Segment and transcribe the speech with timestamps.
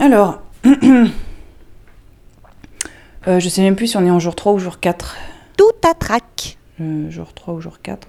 [0.00, 1.06] Alors, euh,
[3.38, 5.16] je sais même plus si on est en jour 3 ou jour 4.
[5.56, 6.58] Tout à trac.
[6.80, 8.08] Euh, jour 3 ou jour 4.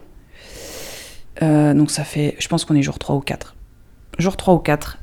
[1.42, 3.56] Euh, donc ça fait, je pense qu'on est jour 3 ou 4.
[4.18, 4.98] Jour 3 ou 4.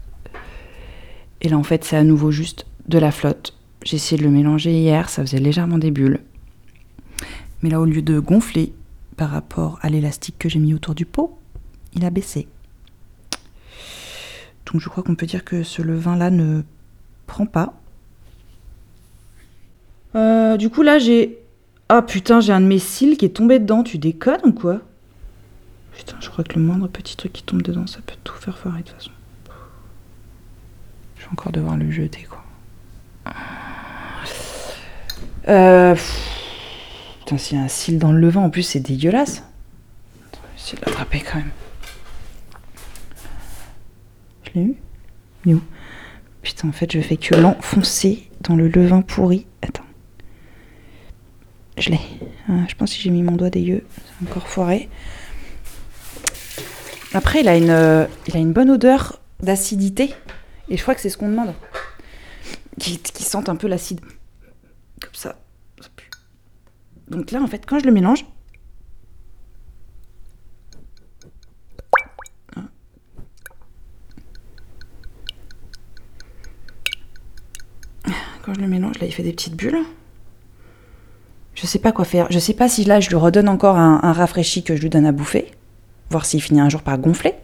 [1.42, 3.54] Et là en fait c'est à nouveau juste de la flotte.
[3.84, 6.20] J'ai essayé de le mélanger hier, ça faisait légèrement des bulles.
[7.62, 8.72] Mais là au lieu de gonfler
[9.16, 11.38] par rapport à l'élastique que j'ai mis autour du pot,
[11.94, 12.48] il a baissé.
[14.66, 16.62] Donc je crois qu'on peut dire que ce levain là ne
[17.32, 17.72] prend pas.
[20.14, 21.38] Euh, du coup là j'ai...
[21.88, 24.80] Ah putain j'ai un de mes cils qui est tombé dedans, tu déconnes ou quoi?
[25.94, 28.56] Putain, je crois que le moindre petit truc qui tombe dedans, ça peut tout faire
[28.56, 29.10] foirer de toute façon.
[31.16, 32.42] Je vais encore devoir le jeter, quoi.
[35.48, 35.94] Euh.
[37.20, 39.42] Putain, s'il y a un cil dans le levain, en plus, c'est dégueulasse.
[40.28, 41.50] Attends, je vais essayer de l'attraper quand même.
[44.44, 44.74] Je l'ai eu?
[45.44, 45.62] Il est où?
[46.42, 49.46] Putain, en fait, je fais que l'enfoncer dans le levain pourri.
[49.62, 49.84] Attends.
[51.78, 52.00] Je l'ai.
[52.48, 54.88] Ah, je pense que si j'ai mis mon doigt dégueu, c'est encore foiré.
[57.14, 60.14] Après, il a une, euh, il a une bonne odeur d'acidité.
[60.68, 61.54] Et je crois que c'est ce qu'on demande.
[62.78, 64.00] Qui, qui sente un peu l'acide.
[65.00, 65.38] Comme ça.
[67.08, 68.24] Donc là, en fait, quand je le mélange.
[78.44, 79.78] Quand je le mélange, là, il fait des petites bulles.
[81.54, 82.26] Je sais pas quoi faire.
[82.30, 85.06] Je sais pas si là, je lui redonne encore un, rafraîchi que je lui donne
[85.06, 85.52] à bouffer
[86.10, 87.34] voir s'il finit un jour par gonfler.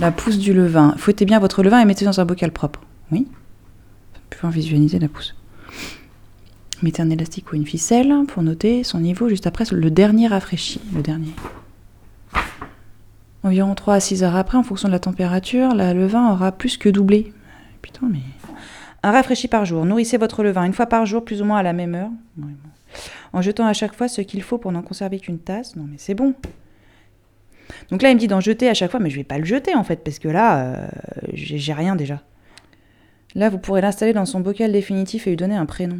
[0.00, 0.94] La pousse du levain.
[0.98, 2.80] Fouettez bien votre levain et mettez dans un bocal propre.
[3.12, 3.28] Oui.
[4.30, 5.36] Pouvoir visualiser la pousse.
[6.82, 10.80] Mettez un élastique ou une ficelle pour noter son niveau juste après le dernier rafraîchi.
[10.92, 11.30] Le dernier.
[13.44, 16.76] Environ 3 à 6 heures après, en fonction de la température, la levain aura plus
[16.76, 17.32] que doublé.
[17.80, 18.20] Putain, mais.
[19.04, 19.84] Un rafraîchi par jour.
[19.84, 22.08] Nourrissez votre levain une fois par jour, plus ou moins à la même heure.
[23.34, 25.76] En jetant à chaque fois ce qu'il faut pour n'en conserver qu'une tasse.
[25.76, 26.32] Non, mais c'est bon.
[27.90, 29.44] Donc là, il me dit d'en jeter à chaque fois, mais je vais pas le
[29.44, 30.88] jeter en fait, parce que là, euh,
[31.34, 32.22] j'ai rien déjà.
[33.34, 35.98] Là, vous pourrez l'installer dans son bocal définitif et lui donner un prénom.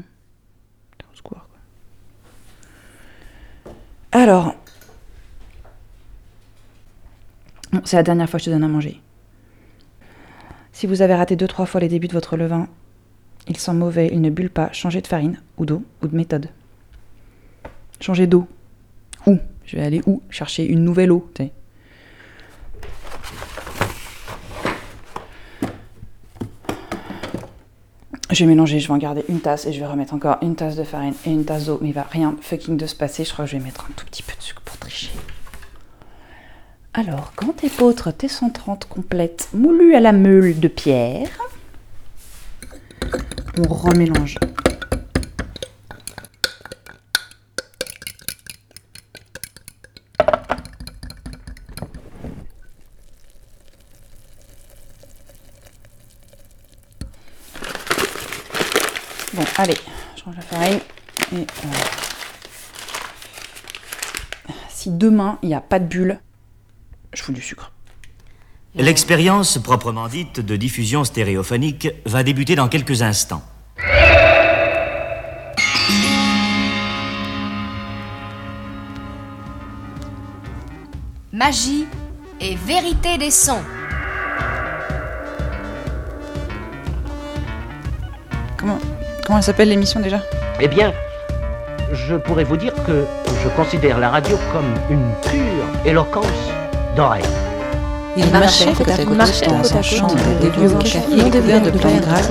[4.13, 4.55] Alors.
[7.85, 8.99] C'est la dernière fois que je te donne à manger.
[10.73, 12.69] Si vous avez raté deux, trois fois les débuts de votre levain,
[13.49, 16.49] il sent mauvais, il ne bulle pas, changez de farine, ou d'eau, ou de méthode.
[18.01, 18.47] Changez d'eau.
[19.27, 20.23] Où Je vais aller où?
[20.31, 21.31] Chercher une nouvelle eau.
[28.31, 30.57] Je vais mélanger, je vais en garder une tasse et je vais remettre encore une
[30.57, 31.79] tasse de farine et une tasse d'eau.
[31.81, 33.25] Mais il va rien fucking de se passer.
[33.25, 35.13] Je crois que je vais mettre un tout petit peu de sucre pour tricher.
[36.95, 41.29] Alors, grand épeautre T130 complète, moulue à la meule de pierre.
[43.57, 44.37] On remélange.
[59.35, 59.75] Bon, allez,
[60.17, 60.81] je range la farine.
[61.33, 61.69] Et euh,
[64.69, 66.21] si demain il n'y a pas de bulle,
[67.13, 67.73] je fous du sucre.
[68.77, 73.43] L'expérience proprement dite de diffusion stéréophonique va débuter dans quelques instants.
[81.33, 81.87] Magie
[82.41, 83.63] et vérité des sons.
[88.57, 88.79] Comment,
[89.25, 90.21] comment elle s'appelle l'émission déjà?
[90.59, 90.93] Eh bien,
[91.93, 93.05] je pourrais vous dire que
[93.41, 96.27] je considère la radio comme une pure éloquence
[96.97, 97.23] d'oreille.
[98.17, 100.07] Il marchait côte à côte marchait dans un champ
[100.41, 102.29] des lieux cachés couverts de plantes grasses.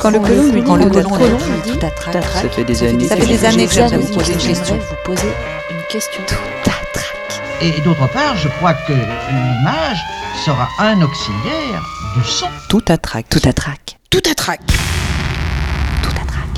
[0.00, 3.16] Quand le colon lui dit Quand le colon lui dit Ça fait des années ça
[3.16, 4.76] que fait des je- années que j'aimerais vous poser une question.
[4.76, 5.28] vous poser
[5.70, 6.34] une question tout
[6.70, 7.42] à trac.
[7.60, 9.98] Et d'autre part, je crois que l'image
[10.44, 11.82] sera un auxiliaire
[12.16, 12.46] du son.
[12.68, 13.26] Tout à trac.
[13.28, 13.98] Tout à trac.
[14.10, 14.60] Tout à trac.
[14.66, 16.48] Tout à trac.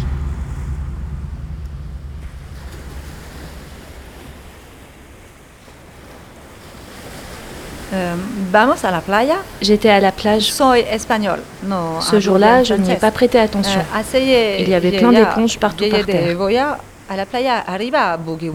[7.92, 8.14] Eh,
[8.54, 9.38] vamos a la playa?
[9.60, 10.52] J'étais à la plage.
[10.52, 11.40] Soy espagnol.
[11.64, 13.80] No, Ce jour-là, je n'y ai pas prêté attention.
[14.14, 16.36] Eh, Il y avait plein d'éponges partout par terre.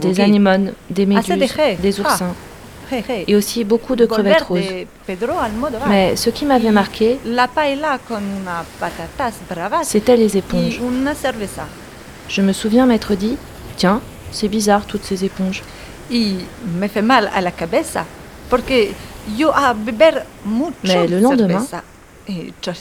[0.07, 1.53] Des anémones, des méduses,
[1.85, 2.33] des oursins.
[3.27, 4.73] Et aussi beaucoup de crevettes roses.
[5.87, 7.19] Mais ce qui m'avait marqué,
[9.83, 10.79] c'était les éponges.
[12.35, 13.37] Je me souviens m'être dit,
[13.75, 13.99] tiens,
[14.31, 15.61] c'est bizarre toutes ces éponges.
[16.09, 18.03] Me fait mal a la cabeza
[18.49, 18.95] porque
[20.83, 21.65] Mais le lendemain,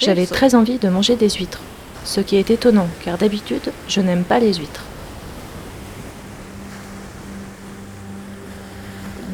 [0.01, 1.61] J'avais très envie de manger des huîtres.
[2.05, 4.85] Ce qui est étonnant, car d'habitude, je n'aime pas les huîtres.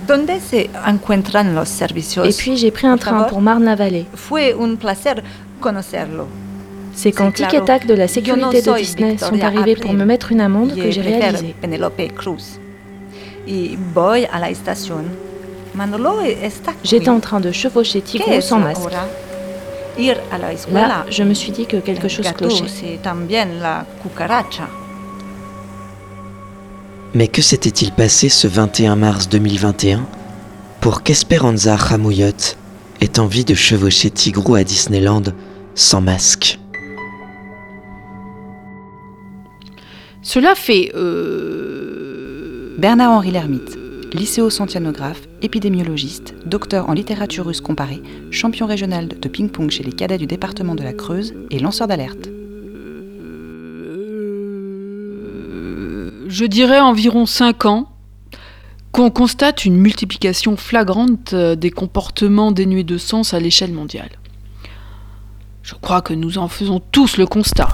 [0.06, 2.24] ¿Dónde se encuentran los servicios?
[2.24, 4.06] Et puis j'ai pris un train pour Marne-la-Vallée.
[4.14, 5.14] Fue un placer
[5.60, 6.26] conocerlo.
[6.94, 10.30] C'est quand Tic et Tac de la sécurité de Disney sont arrivés pour me mettre
[10.32, 11.54] une amende que j'ai réalisée.
[16.84, 18.90] J'étais en train de chevaucher ¿Qué Tigrou sans masque.
[20.72, 22.98] Là, je me suis dit que quelque El chose clochait.
[27.14, 30.04] Mais que s'était-il passé ce 21 mars 2021
[30.80, 32.56] pour qu'Esperanza Ramouyot
[33.00, 35.22] ait envie de chevaucher Tigrou à Disneyland
[35.74, 36.58] sans masque?
[40.22, 40.90] Cela fait...
[40.94, 43.78] euh, Bernard-Henri Lermite,
[44.14, 50.26] lycéo-scientianographe, épidémiologiste, docteur en littérature russe comparée, champion régional de ping-pong chez les cadets du
[50.26, 52.28] département de la Creuse et lanceur d'alerte.
[56.34, 57.88] je dirais environ 5 ans,
[58.90, 64.10] qu'on constate une multiplication flagrante euh, des comportements dénués de sens à l'échelle mondiale.
[65.62, 67.68] Je crois que nous en faisons tous le constat.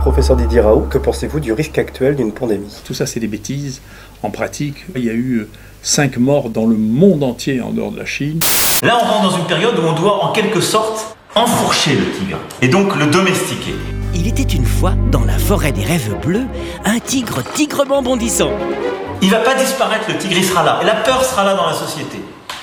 [0.00, 2.74] Professeur Didier Raoult, que pensez-vous du risque actuel d'une pandémie?
[2.86, 3.82] Tout ça, c'est des bêtises.
[4.22, 5.46] En pratique, il y a eu
[5.82, 8.40] 5 morts dans le monde entier en dehors de la Chine.
[8.82, 12.38] Là, on rentre dans une période où on doit en quelque sorte enfourcher le tigre
[12.62, 13.74] et donc le domestiquer.
[14.14, 16.46] Il était une fois, dans la forêt des rêves bleus,
[16.86, 18.52] un tigre tigrement bondissant.
[19.20, 20.78] Il va pas disparaître, le tigre il sera là.
[20.80, 22.18] Et la peur sera là dans la société.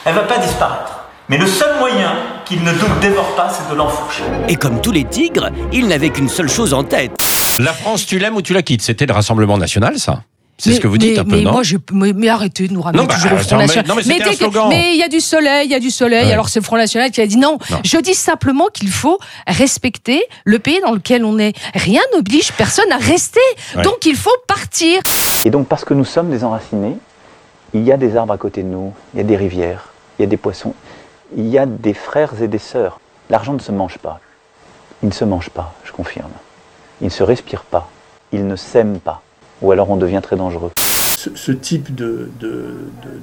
[0.05, 1.03] Elle va pas disparaître.
[1.29, 2.13] Mais le seul moyen
[2.45, 4.23] qu'il ne nous dévore pas, c'est de l'enfourcher.
[4.47, 7.11] Et comme tous les tigres, il n'avait qu'une seule chose en tête.
[7.59, 10.21] La France, tu l'aimes ou tu la quittes C'était le Rassemblement National, ça?
[10.59, 11.51] C'est ce que vous dites mais- un peu, mais non?
[11.51, 13.61] moi, je, mais, mais arrêtez de nous ramener Non, bah, toujours au attends, Front mais-
[13.67, 13.87] National.
[13.89, 14.01] non, mais
[14.95, 16.25] il y a du soleil, il y a du soleil.
[16.25, 16.33] Ouais.
[16.33, 17.59] Alors c'est le Front National qui a dit non.
[17.69, 17.77] Non.
[17.83, 21.53] Je dis simplement qu'il faut respecter le pays dans lequel on est.
[21.75, 23.39] Rien n'oblige personne à rester.
[23.75, 23.83] Ouais.
[23.83, 24.99] Donc il faut partir.
[25.45, 26.97] Et donc parce que nous sommes des enracinés,
[27.75, 30.23] il y a des arbres à côté de nous, il y a des rivières, il
[30.23, 30.73] y a des poissons,
[31.37, 32.99] il y a des frères et des sœurs.
[33.29, 34.19] L'argent ne se mange pas.
[35.03, 36.31] Il ne se mange pas, je confirme.
[37.01, 37.89] Il ne se respire pas.
[38.31, 39.21] Il ne s'aime pas.
[39.61, 40.71] Ou alors on devient très dangereux.
[40.77, 42.29] Ce, type de,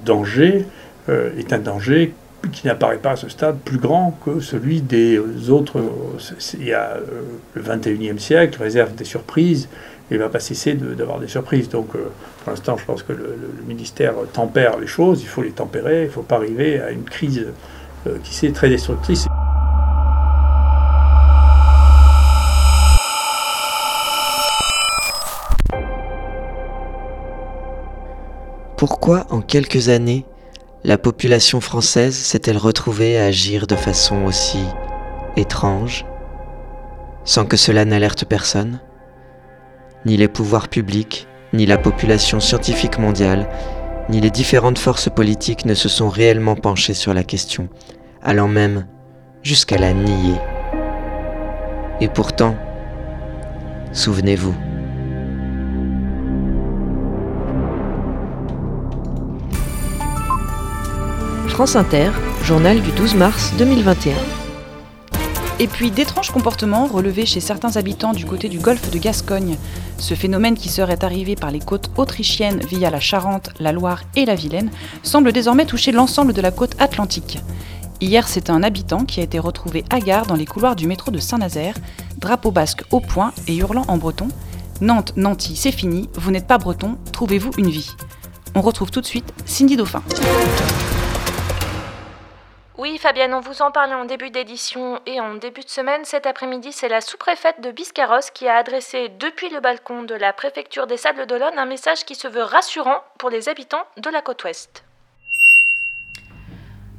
[0.04, 0.66] danger
[1.08, 2.12] euh, est un danger
[2.52, 5.18] qui n'apparaît pas à ce stade plus grand que celui des
[5.50, 5.80] autres.
[6.38, 7.00] C'est- Il y a euh,
[7.54, 9.68] le 21e siècle réserve des surprises
[10.10, 11.68] et il ne va pas cesser d'avoir des surprises.
[11.70, 12.10] Donc euh,
[12.42, 16.02] pour l'instant, je pense que le, le- ministère tempère les choses, il faut les tempérer,
[16.02, 17.46] il ne faut pas arriver à une crise
[18.06, 19.26] euh, qui c'est très destructrice.
[28.86, 30.26] Pourquoi, en quelques années,
[30.84, 34.62] la population française s'est-elle retrouvée à agir de façon aussi
[35.36, 36.04] étrange,
[37.24, 38.80] sans que cela n'alerte personne?
[40.04, 43.48] Ni les pouvoirs publics, ni la population scientifique mondiale,
[44.10, 47.70] ni les différentes forces politiques ne se sont réellement penchés sur la question,
[48.22, 48.86] allant même
[49.42, 50.38] jusqu'à la nier.
[52.02, 52.54] Et pourtant,
[53.92, 54.54] souvenez-vous,
[61.54, 62.10] France Inter,
[62.42, 64.12] journal du 12 mars 2021.
[65.60, 69.56] Et puis d'étranges comportements relevés chez certains habitants du côté du golfe de Gascogne.
[69.96, 74.24] Ce phénomène qui serait arrivé par les côtes autrichiennes via la Charente, la Loire et
[74.24, 74.72] la Vilaine
[75.04, 77.38] semble désormais toucher l'ensemble de la côte atlantique.
[78.00, 81.20] Hier, c'est un habitant qui a été retrouvé hagard dans les couloirs du métro de
[81.20, 81.76] Saint-Nazaire,
[82.18, 84.26] drapeau basque au poing et hurlant en breton
[84.80, 87.92] Nantes, Nanty, c'est fini, vous n'êtes pas breton, trouvez-vous une vie.
[88.56, 90.02] On retrouve tout de suite Cindy Dauphin.
[92.76, 96.04] Oui, Fabienne, on vous en parlait en début d'édition et en début de semaine.
[96.04, 100.32] Cet après-midi, c'est la sous-préfète de Biscarrosse qui a adressé depuis le balcon de la
[100.32, 104.22] préfecture des Sables d'Olonne un message qui se veut rassurant pour les habitants de la
[104.22, 104.82] côte ouest.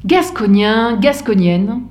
[0.05, 1.81] Gascognien, gasconienne,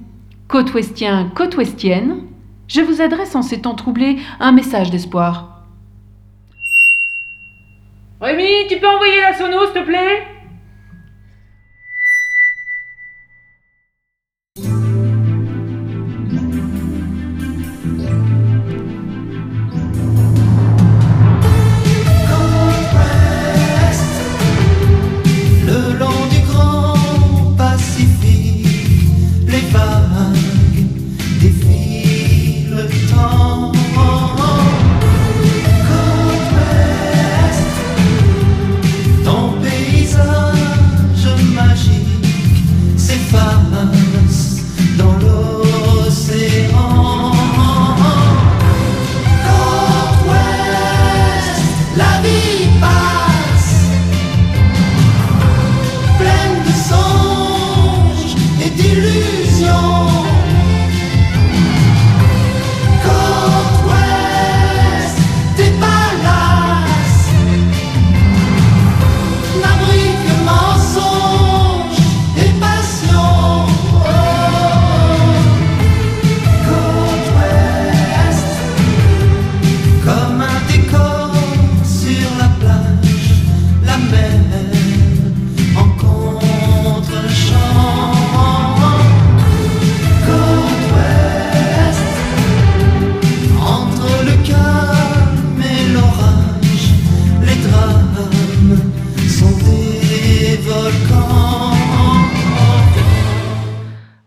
[0.49, 2.27] côte ouestien, côte ouestienne,
[2.69, 5.61] je vous adresse en ces temps troublés un message d'espoir.
[8.23, 10.34] Rémi, tu peux envoyer la sono, s'il te plaît?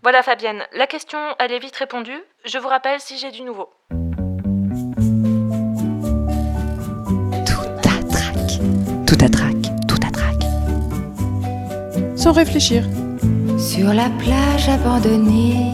[0.10, 2.24] Voilà Fabienne, la question elle est vite répondue.
[2.46, 3.68] Je vous rappelle si j'ai du nouveau.
[7.46, 9.54] Tout à trac,
[9.86, 10.38] tout à trac.
[12.16, 12.86] Sans réfléchir.
[13.60, 15.74] Sur la plage abandonnée,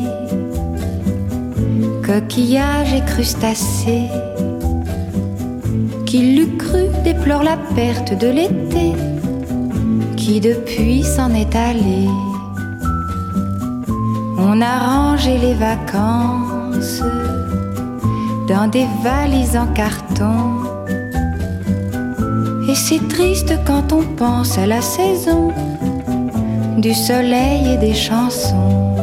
[2.04, 4.10] coquillages et crustacés,
[6.08, 8.94] qui l'eût cru déplore la perte de l'été,
[10.18, 12.08] qui depuis s'en est allé.
[14.45, 17.01] On a les vacances
[18.45, 20.65] dans des valises en carton.
[22.67, 25.53] Et c'est triste quand on pense à la saison
[26.77, 28.95] du soleil et des chansons.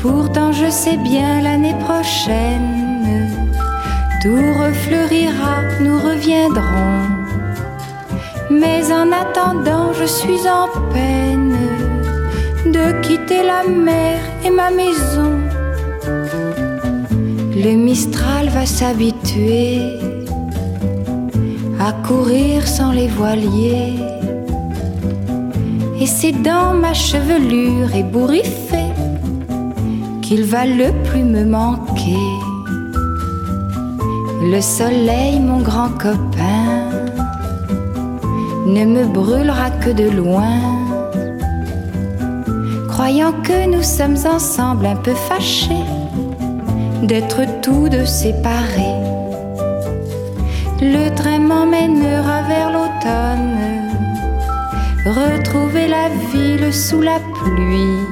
[0.00, 3.28] Pourtant je sais bien l'année prochaine,
[4.22, 7.02] tout refleurira, nous reviendrons.
[8.50, 11.91] Mais en attendant, je suis en peine
[12.72, 15.32] de quitter la mer et ma maison.
[17.64, 19.98] Le Mistral va s'habituer
[21.78, 23.94] à courir sans les voiliers.
[26.00, 28.92] Et c'est dans ma chevelure ébouriffée
[30.22, 32.28] qu'il va le plus me manquer.
[34.52, 36.90] Le soleil, mon grand copain,
[38.66, 40.91] ne me brûlera que de loin.
[42.92, 45.86] Croyant que nous sommes ensemble un peu fâchés
[47.02, 49.00] d'être tous deux séparés.
[50.78, 53.88] Le train m'emmènera vers l'automne,
[55.06, 58.04] retrouver la ville sous la pluie.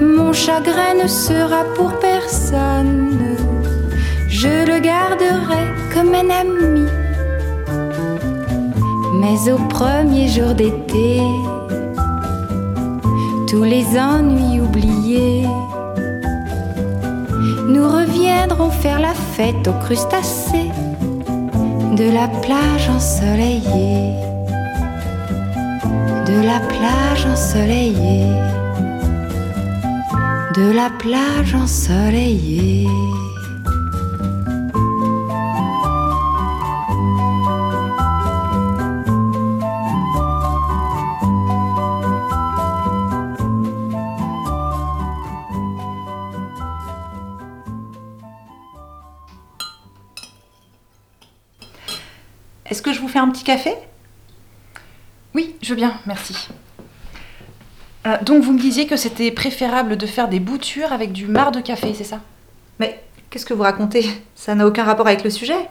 [0.00, 3.36] Mon chagrin ne sera pour personne,
[4.28, 6.86] je le garderai comme un ami.
[9.20, 11.20] Mais au premier jour d'été,
[13.52, 15.46] tous les ennuis oubliés,
[17.68, 20.70] nous reviendrons faire la fête aux crustacés
[22.00, 24.14] de la plage ensoleillée,
[26.30, 28.32] de la plage ensoleillée,
[30.56, 32.88] de la plage ensoleillée.
[53.22, 53.72] Un petit café?
[55.32, 56.48] Oui, je veux bien, merci.
[58.04, 61.54] Euh, donc vous me disiez que c'était préférable de faire des boutures avec du marc
[61.54, 62.18] de café, c'est ça?
[62.80, 63.00] Mais
[63.30, 64.04] qu'est-ce que vous racontez?
[64.34, 65.68] Ça n'a aucun rapport avec le sujet.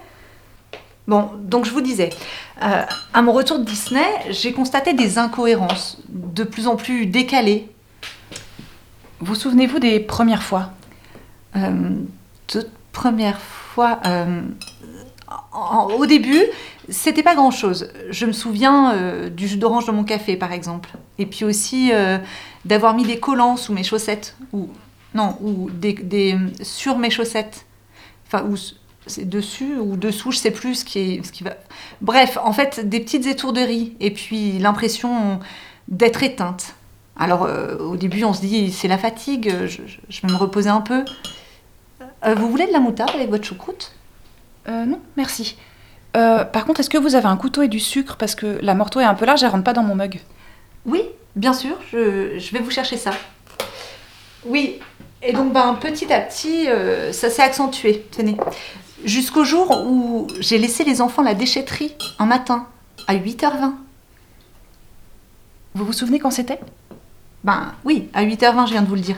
[1.08, 2.12] Bon, donc je vous disais,
[2.64, 7.70] euh, à mon retour de Disney, j'ai constaté des incohérences, de plus en plus décalées.
[9.20, 10.72] Vous souvenez-vous des premières fois?
[11.58, 11.98] Euh,
[12.48, 14.42] Toute première fois, euh,
[15.98, 16.42] au début,
[16.90, 17.92] c'était pas grand-chose.
[18.10, 20.90] Je me souviens euh, du jus d'orange dans mon café, par exemple.
[21.18, 22.18] Et puis aussi euh,
[22.66, 24.36] d'avoir mis des collants sous mes chaussettes.
[24.54, 24.70] Ou,
[25.14, 27.66] non, ou des, sur mes chaussettes.
[28.28, 28.56] Enfin, ou
[29.08, 31.52] c'est dessus ou dessous, je sais plus ce qui, est, ce qui va...
[32.02, 33.96] Bref, en fait, des petites étourderies.
[34.00, 35.40] Et puis l'impression
[35.88, 36.76] d'être éteinte.
[37.18, 40.70] Alors, euh, au début, on se dit, c'est la fatigue, je, je- vais me reposer
[40.70, 41.04] un peu.
[42.36, 43.92] Vous voulez de la moutarde avec votre choucroute?
[44.68, 45.56] Euh, non, merci.
[46.16, 48.74] Euh, par contre, est-ce que vous avez un couteau et du sucre Parce que la
[48.74, 50.20] morteau est un peu large, elle rentre pas dans mon mug.
[50.86, 51.04] Oui,
[51.36, 53.12] bien sûr, je, je vais vous chercher ça.
[54.46, 54.80] Oui,
[55.24, 58.38] et donc ben, petit à petit, euh, ça s'est accentué, tenez.
[59.06, 62.68] Jusqu'au jour où j'ai laissé les enfants la déchetterie un matin,
[63.08, 63.74] à 8h20.
[65.74, 66.60] Vous vous souvenez quand c'était?
[67.44, 69.18] Ben oui, à 8h20, je viens de vous le dire.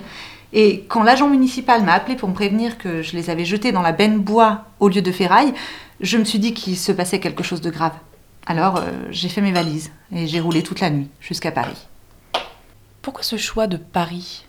[0.55, 3.81] Et quand l'agent municipal m'a appelé pour me prévenir que je les avais jetés dans
[3.81, 5.53] la benne bois au lieu de ferraille,
[5.99, 7.95] je me suis dit qu'il se passait quelque chose de grave.
[8.45, 11.87] Alors euh, j'ai fait mes valises et j'ai roulé toute la nuit jusqu'à Paris.
[13.01, 14.45] Pourquoi ce choix de Paris?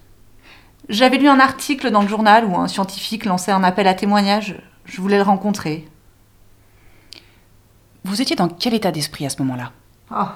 [0.90, 4.56] J'avais lu un article dans le journal où un scientifique lançait un appel à témoignage.
[4.84, 5.88] Je voulais le rencontrer.
[8.04, 9.72] Vous étiez dans quel état d'esprit à ce moment-là?
[10.14, 10.28] Oh,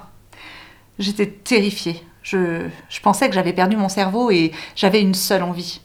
[0.99, 2.03] j'étais terrifiée.
[2.31, 2.69] Je,
[3.03, 5.81] pensais que j'avais perdu mon cerveau et j'avais une seule envie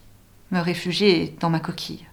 [0.51, 2.05] me réfugier dans ma coquille.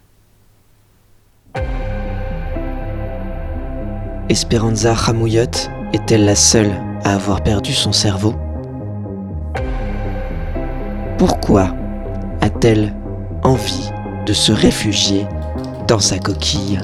[4.29, 6.71] Esperanza Ramouillotte est-elle la seule
[7.03, 8.33] à avoir perdu son cerveau?
[11.17, 11.75] Pourquoi
[12.39, 12.95] a-t-elle
[13.43, 13.89] envie
[14.25, 15.25] de se réfugier
[15.89, 16.79] dans sa coquille?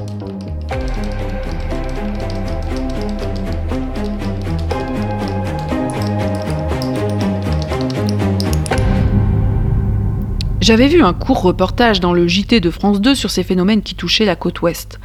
[10.67, 13.95] J'avais vu un court reportage dans le JT de France 2 sur ces phénomènes qui
[13.95, 14.99] touchaient la côte ouest.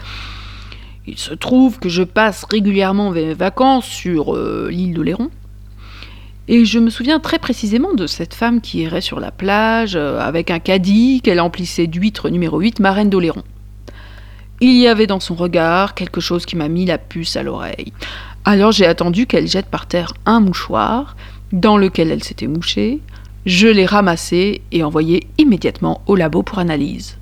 [1.07, 5.31] Il se trouve que je passe régulièrement mes vacances sur euh, l'île d'Oléron.
[6.49, 10.19] Et je me souviens très précisément de cette femme qui errait sur la plage euh,
[10.19, 13.45] avec un caddie qu'elle emplissait d'huîtres numéro 8, marraine d'Oléron.
[14.61, 17.93] Il y avait dans son regard quelque chose qui m'a mis la puce à l'oreille.
[18.45, 21.15] Alors j'ai attendu qu'elle jette par terre un mouchoir
[21.53, 23.01] dans lequel elle s'était mouchée.
[23.45, 27.17] Je l'ai ramassé et envoyé immédiatement au labo pour analyse.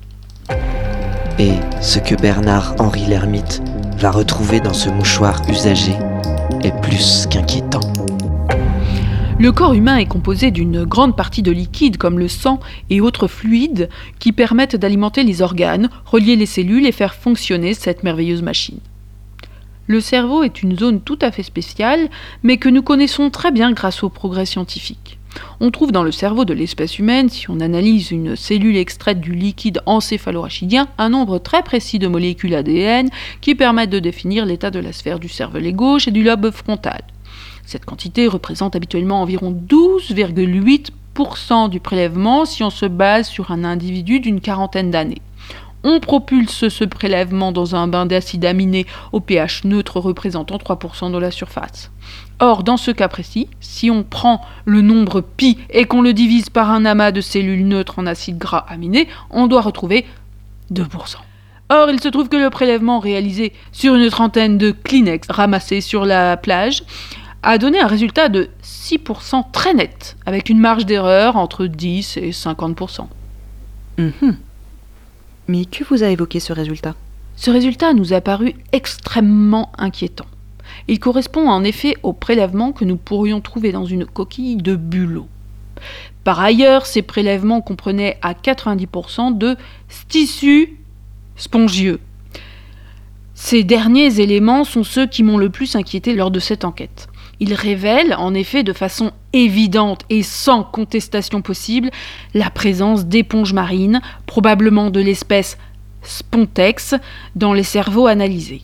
[1.39, 3.63] Et ce que Bernard-Henri Lhermitte
[3.97, 5.93] va retrouver dans ce mouchoir usagé
[6.61, 7.81] est plus qu'inquiétant.
[9.39, 12.59] Le corps humain est composé d'une grande partie de liquide comme le sang
[12.91, 18.03] et autres fluides qui permettent d'alimenter les organes, relier les cellules et faire fonctionner cette
[18.03, 18.77] merveilleuse machine.
[19.87, 22.09] Le cerveau est une zone tout à fait spéciale,
[22.43, 25.17] mais que nous connaissons très bien grâce au progrès scientifique.
[25.59, 29.33] On trouve dans le cerveau de l'espèce humaine, si on analyse une cellule extraite du
[29.33, 33.09] liquide encéphalorachidien, un nombre très précis de molécules ADN
[33.41, 37.01] qui permettent de définir l'état de la sphère du cervelet gauche et du lobe frontal.
[37.65, 44.19] Cette quantité représente habituellement environ 12,8% du prélèvement si on se base sur un individu
[44.19, 45.21] d'une quarantaine d'années.
[45.83, 51.17] On propulse ce prélèvement dans un bain d'acide aminé au pH neutre représentant 3% de
[51.17, 51.91] la surface.
[52.39, 56.49] Or, dans ce cas précis, si on prend le nombre pi et qu'on le divise
[56.49, 60.05] par un amas de cellules neutres en acide gras aminé, on doit retrouver
[60.71, 60.87] 2%.
[61.69, 66.05] Or, il se trouve que le prélèvement réalisé sur une trentaine de Kleenex ramassés sur
[66.05, 66.83] la plage
[67.43, 72.31] a donné un résultat de 6% très net, avec une marge d'erreur entre 10 et
[72.31, 73.07] 50%.
[73.97, 74.37] Mhm.
[75.47, 76.95] Mais que vous a évoqué ce résultat?
[77.35, 80.27] Ce résultat nous a paru extrêmement inquiétant.
[80.87, 85.27] Il correspond en effet au prélèvement que nous pourrions trouver dans une coquille de bulot.
[86.23, 89.55] Par ailleurs, ces prélèvements comprenaient à 90% de
[90.07, 90.77] tissu
[91.35, 91.99] spongieux.
[93.33, 97.07] Ces derniers éléments sont ceux qui m'ont le plus inquiété lors de cette enquête.
[97.41, 101.89] Ils révèlent en effet de façon évidente et sans contestation possible
[102.35, 105.57] la présence d'éponges marines, probablement de l'espèce
[106.03, 106.93] Spontex,
[107.35, 108.61] dans les cerveaux analysés.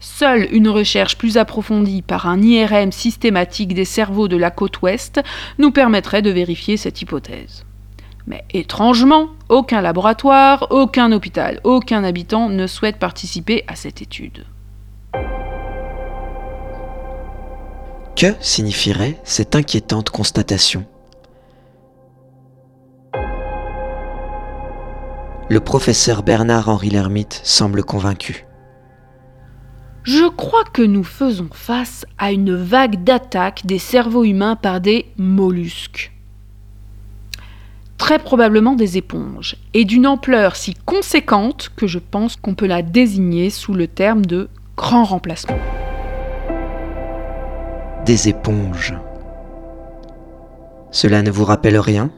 [0.00, 5.20] Seule une recherche plus approfondie par un IRM systématique des cerveaux de la côte ouest
[5.58, 7.66] nous permettrait de vérifier cette hypothèse.
[8.26, 14.46] Mais étrangement, aucun laboratoire, aucun hôpital, aucun habitant ne souhaite participer à cette étude.
[18.18, 20.84] Que signifierait cette inquiétante constatation?
[25.48, 28.44] Le professeur Bernard-Henri Lhermitte semble convaincu.
[30.02, 35.06] Je crois que nous faisons face à une vague d'attaque des cerveaux humains par des
[35.16, 36.10] mollusques.
[37.98, 42.82] Très probablement des éponges, et d'une ampleur si conséquente que je pense qu'on peut la
[42.82, 45.58] désigner sous le terme de grand remplacement.
[48.08, 48.94] Des éponges.
[50.90, 52.10] Cela ne vous rappelle rien?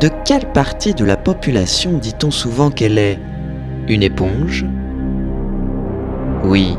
[0.00, 3.20] De quelle partie de la population dit-on souvent qu'elle est
[3.88, 4.64] une éponge?
[6.44, 6.78] Oui,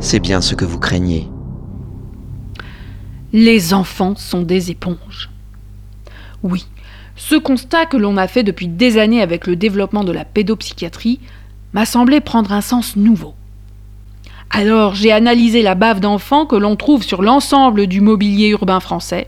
[0.00, 1.30] c'est bien ce que vous craignez.
[3.32, 5.30] Les enfants sont des éponges.
[6.42, 6.66] Oui,
[7.16, 11.20] ce constat que l'on a fait depuis des années avec le développement de la pédopsychiatrie
[11.72, 13.32] m'a semblé prendre un sens nouveau.
[14.56, 19.26] Alors j'ai analysé la bave d'enfants que l'on trouve sur l'ensemble du mobilier urbain français,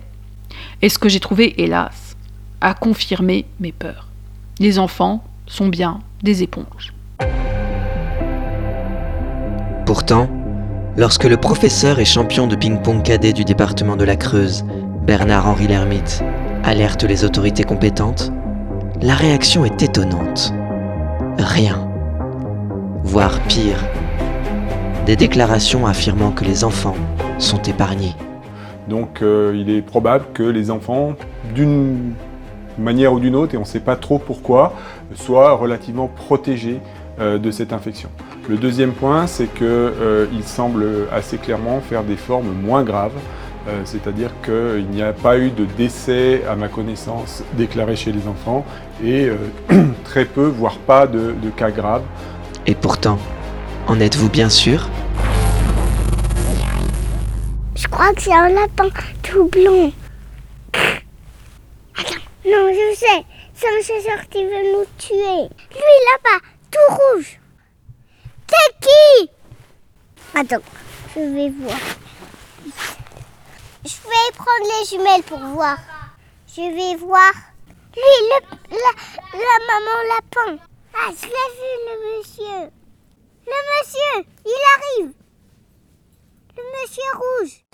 [0.83, 2.17] et ce que j'ai trouvé, hélas,
[2.61, 4.07] a confirmé mes peurs.
[4.61, 6.95] Les enfants sont bien des éponges.
[9.85, 10.31] Pourtant,
[10.97, 14.65] lorsque le professeur et champion de ping-pong cadet du département de la Creuse,
[15.09, 16.23] Bernard-Henri Lhermitte,
[16.63, 18.31] alerte les autorités compétentes,
[19.03, 20.53] la réaction est étonnante.
[21.37, 21.85] Rien.
[23.03, 23.79] Voire pire.
[25.07, 26.97] Des déclarations affirmant que les enfants
[27.39, 28.15] sont épargnés.
[28.89, 31.15] Donc euh, il est probable que les enfants,
[31.55, 32.13] d'une
[32.79, 34.75] manière ou d'une autre, et on ne sait pas trop pourquoi,
[35.15, 36.81] soient relativement protégés
[37.21, 38.11] euh, de cette infection.
[38.49, 43.17] Le deuxième point, c'est qu'il semble assez clairement faire des formes moins graves,
[43.69, 48.29] euh, c'est-à-dire qu'il n'y a pas eu de décès, à ma connaissance, déclaré chez les
[48.29, 48.65] enfants,
[49.03, 52.05] et euh, très peu, voire pas, de, de cas graves.
[52.67, 53.19] Et pourtant,
[53.89, 54.89] en êtes-vous bien sûr?
[57.97, 58.91] Crois que c'est un lapin
[59.23, 59.91] tout blond.
[60.75, 63.25] Attends, non, je sais.
[63.55, 65.49] C'est un chasseur qui veut nous tuer.
[65.71, 67.41] Lui là-bas, tout rouge.
[68.51, 69.31] C'est qui?
[70.35, 70.63] Attends,
[71.15, 71.79] je vais voir.
[73.83, 75.79] Je vais prendre les jumelles pour voir.
[76.55, 77.33] Je vais voir.
[77.95, 78.39] Lui, le,
[78.73, 78.93] la,
[79.33, 80.63] la maman lapin.
[80.93, 82.71] Ah, je l'ai vu, le monsieur.
[83.47, 85.15] Le monsieur, il arrive.
[86.57, 87.65] Le monsieur rouge.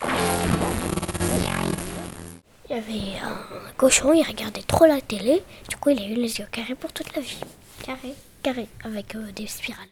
[2.69, 5.43] Il y avait un cochon, il regardait trop la télé.
[5.69, 7.41] Du coup, il a eu les yeux carrés pour toute la vie.
[7.85, 9.87] Carré Carré, avec euh, des spirales.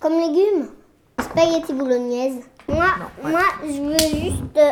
[0.00, 0.68] Comme légumes
[1.20, 2.36] Spaghetti bolognaise.
[2.68, 2.86] Moi,
[3.22, 4.70] moi je veux juste euh,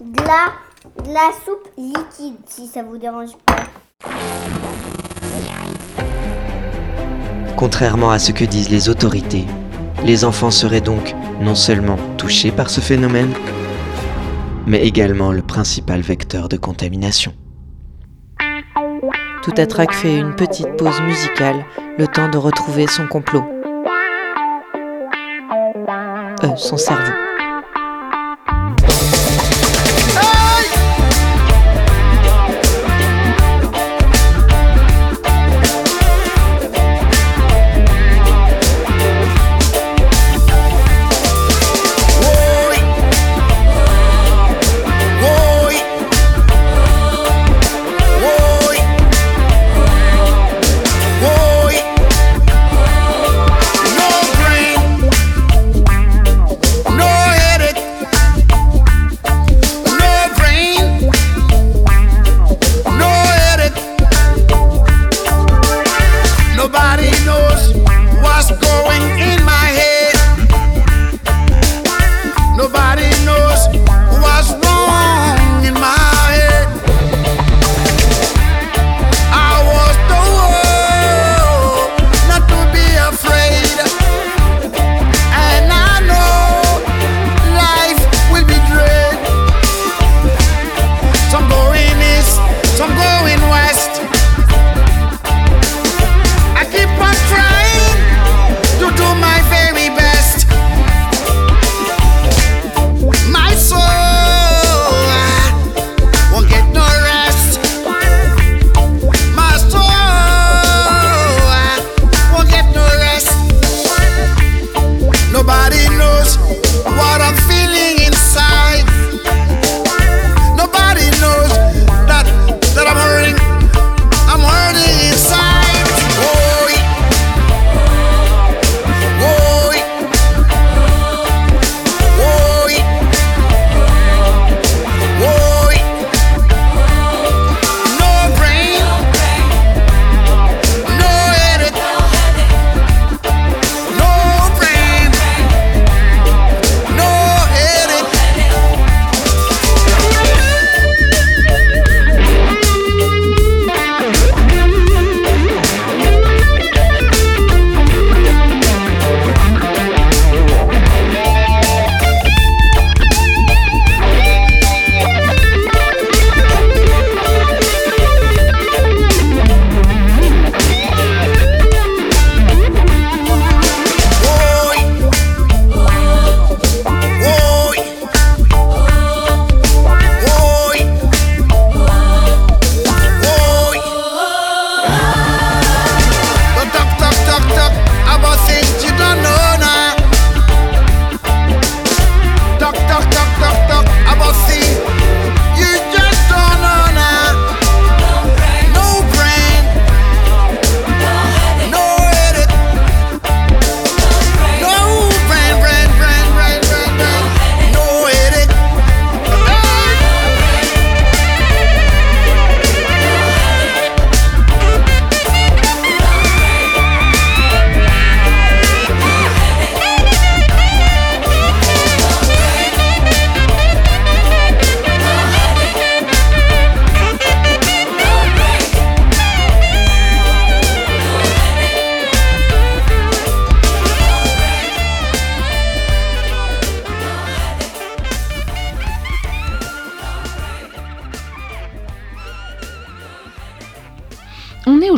[0.00, 0.52] de la,
[1.02, 3.64] de la soupe liquide, si ça vous dérange pas.
[7.56, 9.46] Contrairement à ce que disent les autorités,
[10.04, 13.32] les enfants seraient donc non seulement touchés par ce phénomène,
[14.66, 17.32] mais également le principal vecteur de contamination.
[19.42, 21.64] Tout Attrac fait une petite pause musicale,
[21.98, 23.44] le temps de retrouver son complot.
[26.42, 27.33] Euh, son cerveau.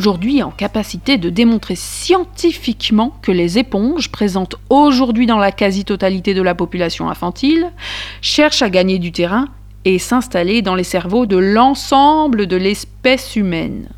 [0.06, 6.42] Aujourd'hui en capacité de démontrer scientifiquement que les éponges, présentes aujourd'hui dans la quasi-totalité de
[6.42, 7.72] la population infantile,
[8.20, 9.48] cherchent à gagner du terrain
[9.84, 13.88] et s'installer dans les cerveaux de l'ensemble de l'espèce humaine.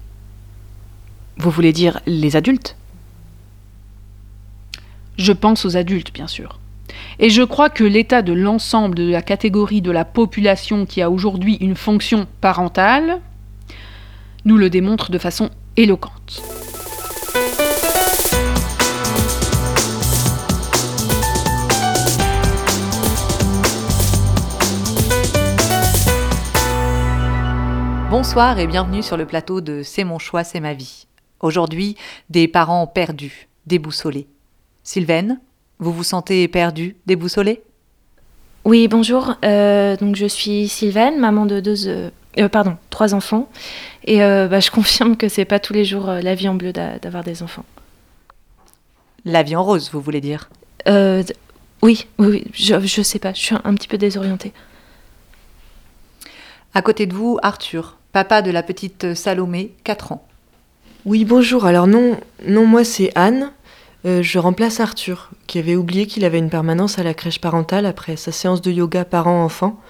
[1.37, 2.75] Vous voulez dire les adultes?
[5.18, 6.59] Je pense aux adultes, bien sûr.
[7.18, 11.11] Et je crois que l'état de l'ensemble de la catégorie de la population qui a
[11.11, 13.21] aujourd'hui une fonction parentale
[14.47, 16.42] nous le démontre de façon éloquente.
[28.10, 31.06] Bonsoir et bienvenue sur le plateau de C'est mon choix, c'est ma vie.
[31.38, 31.96] Aujourd'hui,
[32.28, 34.26] des parents perdus, déboussolés.
[34.82, 35.40] Sylvaine,
[35.78, 37.62] vous vous sentez perdue, déboussolée?
[38.64, 39.36] Oui, bonjour.
[39.44, 43.48] Euh, donc je suis Sylvaine, maman de deux, euh, pardon, trois enfants,
[44.04, 46.54] et euh, bah, je confirme que c'est pas tous les jours euh, la vie en
[46.54, 47.64] bleu d'a- d'avoir des enfants.
[49.24, 50.48] La vie en rose, vous voulez dire?
[50.86, 51.22] Euh,
[51.82, 54.52] oui, oui, oui, je, je sais pas, je suis un, un petit peu désorientée.
[56.74, 60.26] À côté de vous, Arthur, papa de la petite Salomé, 4 ans.
[61.04, 61.64] Oui, bonjour.
[61.64, 63.50] Alors non, non moi c'est Anne.
[64.04, 67.86] Euh, je remplace Arthur, qui avait oublié qu'il avait une permanence à la crèche parentale
[67.86, 69.80] après sa séance de yoga parent-enfant.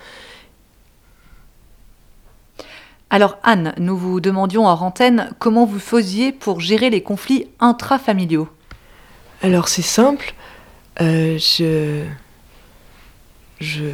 [3.10, 8.48] Alors Anne, nous vous demandions en antenne comment vous faisiez pour gérer les conflits intrafamiliaux.
[9.42, 10.34] Alors c'est simple.
[11.00, 12.04] euh, je...
[13.60, 13.84] Je...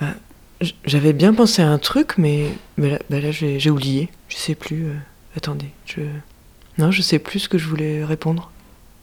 [0.00, 0.14] bah,
[0.60, 4.08] j- J'avais bien pensé à un truc, mais, mais là, bah là, j'ai j'ai oublié.
[4.28, 4.86] Je sais plus.
[4.86, 4.94] euh,
[5.36, 6.00] Attendez, je...
[6.78, 8.50] Non, je sais plus ce que je voulais répondre.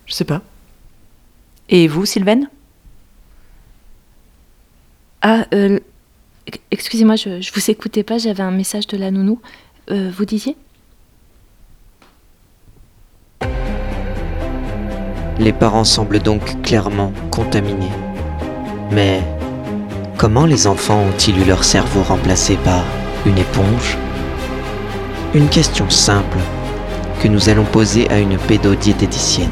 [0.05, 0.41] Je sais pas.
[1.69, 2.49] Et vous, Sylvaine?
[5.21, 5.79] Ah, euh,
[6.71, 9.39] excusez-moi, je, je vous écoutais pas, j'avais un message de la nounou.
[9.91, 10.55] Euh, vous disiez?
[15.39, 17.91] Les parents semblent donc clairement contaminés.
[18.91, 19.21] Mais
[20.17, 22.83] comment les enfants ont-ils eu leur cerveau remplacé par
[23.25, 23.97] une éponge?
[25.33, 26.37] Une question simple
[27.21, 29.49] que nous allons poser à une pédodiététicienne.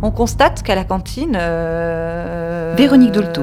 [0.00, 1.36] On constate qu'à la cantine...
[1.38, 3.42] euh, Véronique Dolto,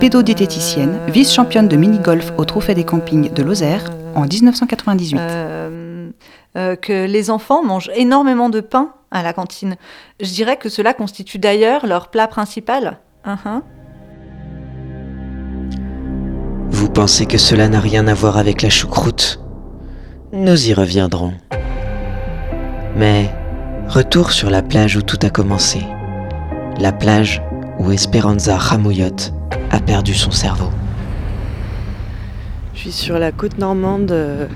[0.00, 3.84] pédodiététicienne, vice-championne de mini-golf au Trophée des campings de Lozère
[4.14, 5.18] en 1998.
[5.20, 6.10] euh,
[6.56, 9.76] euh, que les enfants mangent énormément de pain à la cantine.
[10.18, 12.98] Je dirais que cela constitue d'ailleurs leur plat principal.
[13.26, 13.62] Uhum.
[16.70, 19.38] Vous pensez que cela n'a rien à voir avec la choucroute?
[20.32, 21.34] Nous y reviendrons.
[22.96, 23.30] Mais
[23.86, 25.80] retour sur la plage où tout a commencé.
[26.78, 27.42] La plage
[27.78, 29.34] où Esperanza Ramouillotte
[29.70, 30.70] a perdu son cerveau.
[32.74, 34.46] Je suis sur la côte normande, euh,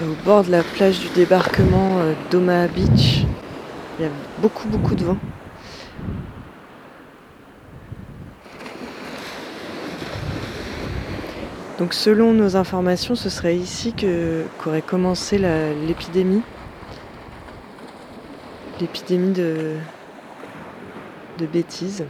[0.00, 3.24] au bord de la plage du débarquement euh, d'Omaha Beach.
[3.98, 5.18] Il y a beaucoup, beaucoup de vent.
[11.78, 15.38] Donc selon nos informations, ce serait ici qu'aurait commencé
[15.86, 16.42] l'épidémie.
[18.80, 19.74] L'épidémie de,
[21.38, 22.04] de bêtises.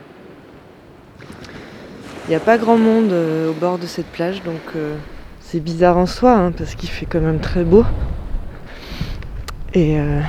[2.27, 4.97] Il n'y a pas grand monde euh, au bord de cette plage, donc euh,
[5.41, 7.85] c'est bizarre en soi, hein, parce qu'il fait quand même très beau.
[9.75, 10.23] Et, euh,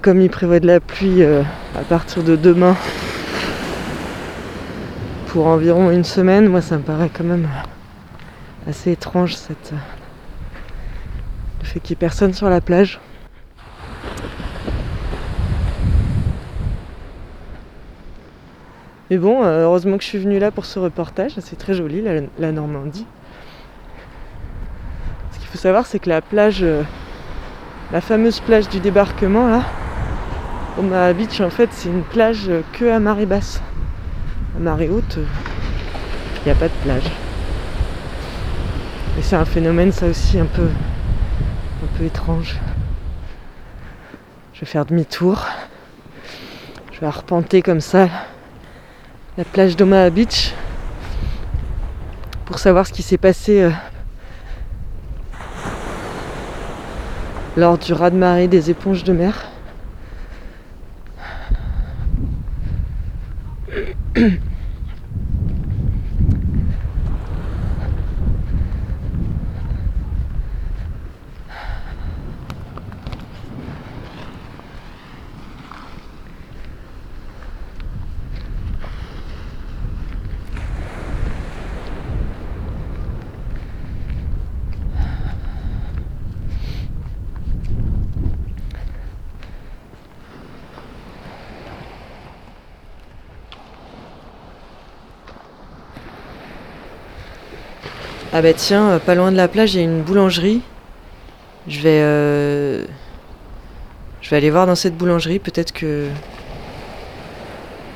[0.00, 2.76] comme il prévoit de la pluie à partir de demain
[5.26, 7.48] pour environ une semaine, moi ça me paraît quand même
[8.66, 9.56] assez étrange le
[11.64, 13.00] fait qu'il n'y ait personne sur la plage.
[19.12, 21.32] Mais bon, euh, heureusement que je suis venue là pour ce reportage.
[21.38, 22.02] C'est très joli,
[22.38, 23.04] la, Normandie.
[25.32, 26.82] Ce qu'il faut savoir, c'est que la plage, euh,
[27.92, 29.64] la fameuse plage du débarquement, là,
[30.78, 33.60] Omaha Beach, en fait, c'est une plage euh, que à marée basse.
[34.56, 37.04] À marée haute, il n'y a pas de plage.
[39.18, 40.68] Et c'est un phénomène, ça aussi, un peu,
[41.84, 42.58] un peu étrange.
[44.54, 45.44] Je vais faire demi-tour.
[46.92, 48.08] Je vais arpenter comme ça
[49.38, 50.52] la plage d'Omaha Beach
[52.44, 53.70] pour savoir ce qui s'est passé euh,
[57.56, 59.48] lors du raz-de-marée des éponges de mer.
[98.34, 100.62] Ah bah tiens, euh, pas loin de la plage, il y a une boulangerie.
[101.68, 102.00] Je vais...
[102.02, 102.84] euh,
[104.22, 106.08] Je vais aller voir dans cette boulangerie, peut-être que...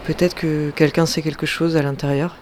[0.05, 2.37] Peut-être que quelqu'un sait quelque chose à l'intérieur.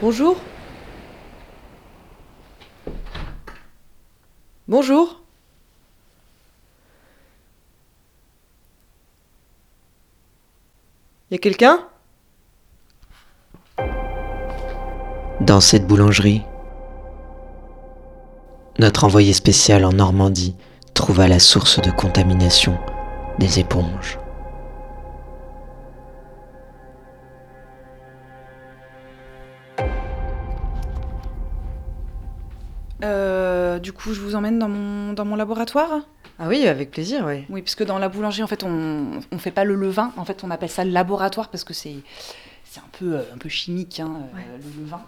[0.00, 0.36] Bonjour
[4.68, 5.19] Bonjour
[11.30, 11.78] Y a quelqu'un?
[15.40, 16.42] Dans cette boulangerie,
[18.80, 20.56] notre envoyé spécial en Normandie
[20.92, 22.76] trouva la source de contamination
[23.38, 24.18] des éponges.
[33.04, 36.00] Euh, du coup, je vous emmène dans mon, dans mon laboratoire?
[36.42, 37.44] Ah oui, avec plaisir, oui.
[37.50, 40.12] Oui, parce que dans la boulangerie, en fait, on ne fait pas le levain.
[40.16, 41.96] En fait, on appelle ça le laboratoire parce que c'est
[42.64, 45.02] c'est un peu, euh, un peu chimique, hein, euh, le levain.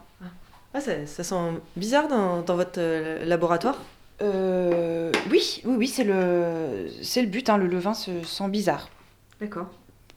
[0.75, 1.37] Ah, ça, ça sent
[1.77, 3.77] bizarre dans, dans votre euh, laboratoire?
[4.21, 7.49] Euh, oui, oui, oui, c'est le, c'est le but.
[7.49, 8.89] hein, le levain se sent bizarre.
[9.41, 9.67] D'accord.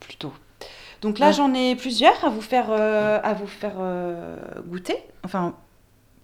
[0.00, 0.32] Plutôt.
[1.02, 1.32] Donc là, Ah.
[1.32, 4.96] j'en ai plusieurs à vous faire, euh, à vous faire euh, goûter.
[5.24, 5.54] Enfin,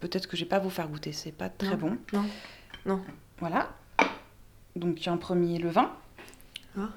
[0.01, 1.97] peut-être que je vais pas vous faire goûter, c'est pas très Non, bon.
[2.13, 2.25] non,
[2.87, 3.01] non.
[3.39, 3.69] Voilà.
[4.77, 5.91] Donc un premier levain.
[6.79, 6.89] Ah.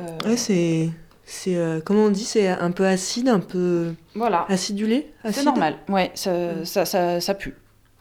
[0.00, 0.90] Euh, Ouais, c'est.
[1.24, 1.56] C'est.
[1.56, 3.94] euh, comment on dit C'est un peu acide, un peu.
[4.14, 4.46] Voilà.
[4.48, 5.76] Acidulé C'est normal.
[5.88, 7.54] Ouais, ça, ça, ça, ça pue.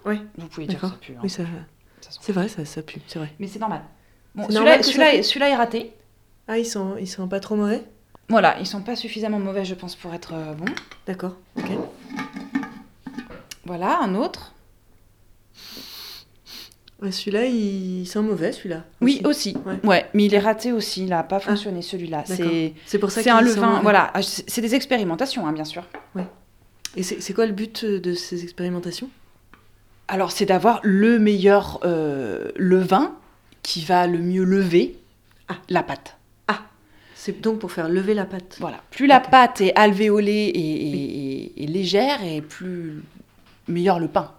[0.06, 0.22] Oui.
[0.38, 1.14] Vous pouvez dire que ça pue.
[1.14, 1.20] hein.
[1.24, 1.44] Oui, ça.
[2.22, 3.34] C'est vrai, ça, ça pue, c'est vrai.
[3.40, 3.82] Mais c'est normal.
[4.34, 5.94] Bon, celui-là, celui-là est raté.
[6.48, 7.84] Ah, ils sont, ils sont pas trop mauvais?
[8.30, 10.74] Voilà, ils sont pas suffisamment mauvais, je pense, pour être euh, bons.
[11.06, 11.66] D'accord, ok.
[13.66, 14.54] Voilà, un autre.
[17.02, 18.84] Ouais, celui-là, il sent mauvais, celui-là.
[19.02, 19.56] Oui, aussi.
[19.66, 19.78] Ouais.
[19.84, 20.06] Ouais.
[20.16, 21.04] mais il est raté aussi.
[21.04, 22.24] Il n'a pas fonctionné, celui-là.
[22.26, 23.82] C'est C'est pour ça C'est un levain.
[23.82, 25.84] Voilà, Ah, c'est des expérimentations, hein, bien sûr.
[26.96, 29.10] Et c'est quoi le but de ces expérimentations?
[30.08, 33.14] Alors, c'est d'avoir le meilleur euh, levain
[33.62, 34.98] qui va le mieux lever
[35.70, 36.14] la pâte.
[37.20, 38.56] C'est donc pour faire lever la pâte.
[38.60, 38.82] Voilà.
[38.90, 43.04] Plus la pâte est alvéolée et, et- et- et légère, et plus
[43.68, 44.32] meilleur le pain.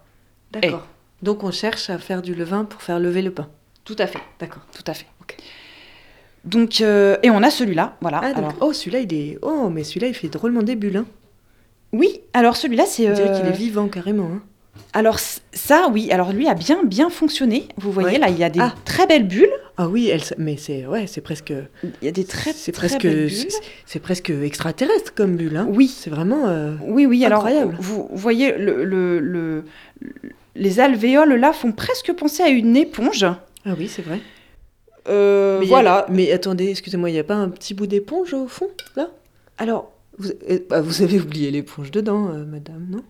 [0.52, 0.86] D'accord.
[1.22, 3.48] Donc on cherche à faire du levain pour faire lever le pain.
[3.84, 4.20] Tout à fait.
[4.38, 4.62] D'accord.
[4.72, 5.06] Tout à fait.
[6.44, 8.20] Donc, euh, et on a celui-là, voilà.
[8.22, 9.38] Ah, alors, oh, celui-là, il est.
[9.42, 10.98] Oh, mais celui-là, il fait drôlement des bulles.
[10.98, 11.06] Hein.
[11.92, 13.10] oui, alors celui-là, c'est.
[13.10, 14.30] On dirait euh, qu'il est vivant carrément.
[14.32, 14.42] Hein.
[14.94, 17.66] Alors ça, oui, alors lui a bien bien fonctionné.
[17.76, 18.18] Vous voyez Ouais.
[18.18, 18.72] là, il y a des Ah.
[18.84, 19.50] très belles bulles.
[19.76, 21.52] Ah oui, elle, mais c'est ouais, c'est presque.
[21.82, 23.06] Il y a des très C'est presque,
[23.84, 25.56] c'est presque extraterrestre comme bulle.
[25.56, 25.66] Hein.
[25.68, 25.88] Oui.
[25.88, 26.46] C'est vraiment.
[26.46, 27.76] euh, Oui, oui, alors Incroyable.
[27.80, 29.64] vous voyez le, le- le-
[30.58, 33.24] les alvéoles là font presque penser à une éponge.
[33.64, 34.20] Ah oui, c'est vrai.
[35.08, 36.06] Euh, Mais a- voilà.
[36.10, 39.08] mais attendez, excusez-moi, il n'y a pas un petit bout d'éponge au fond, là?
[39.56, 43.02] Alors, vous, euh, bah, vous avez oublié l'éponge dedans, euh, madame, non?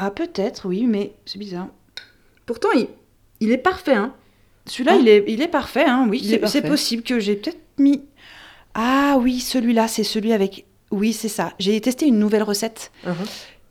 [0.00, 1.68] Ah peut-être, oui, mais c'est bizarre.
[2.46, 2.86] Pourtant, il,
[3.40, 3.94] il est parfait.
[3.94, 4.14] Hein.
[4.66, 4.98] Celui-là, Ah.
[5.00, 5.84] il, est, il est parfait.
[5.84, 8.04] Hein, oui, c'est- possible que j'ai peut-être mis.
[8.74, 10.66] Ah oui, celui-là, c'est celui avec.
[10.92, 11.52] Oui, c'est ça.
[11.58, 12.92] J'ai testé une nouvelle recette.
[13.04, 13.10] Uh-huh.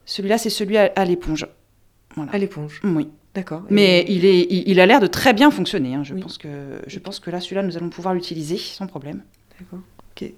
[0.06, 1.48] Celui-là, c'est celui à, à l'éponge.
[2.18, 2.32] Voilà.
[2.34, 2.82] À l'éponge.
[2.84, 3.08] Oui.
[3.34, 3.64] D'accord.
[3.70, 5.94] Mais il, est, il, il a l'air de très bien fonctionner.
[5.96, 6.04] hein.
[6.04, 9.22] Je, pense que, je pense que là, celui-là, nous allons pouvoir l'utiliser sans problème.
[9.60, 9.80] D'accord.
[10.12, 10.32] Ok.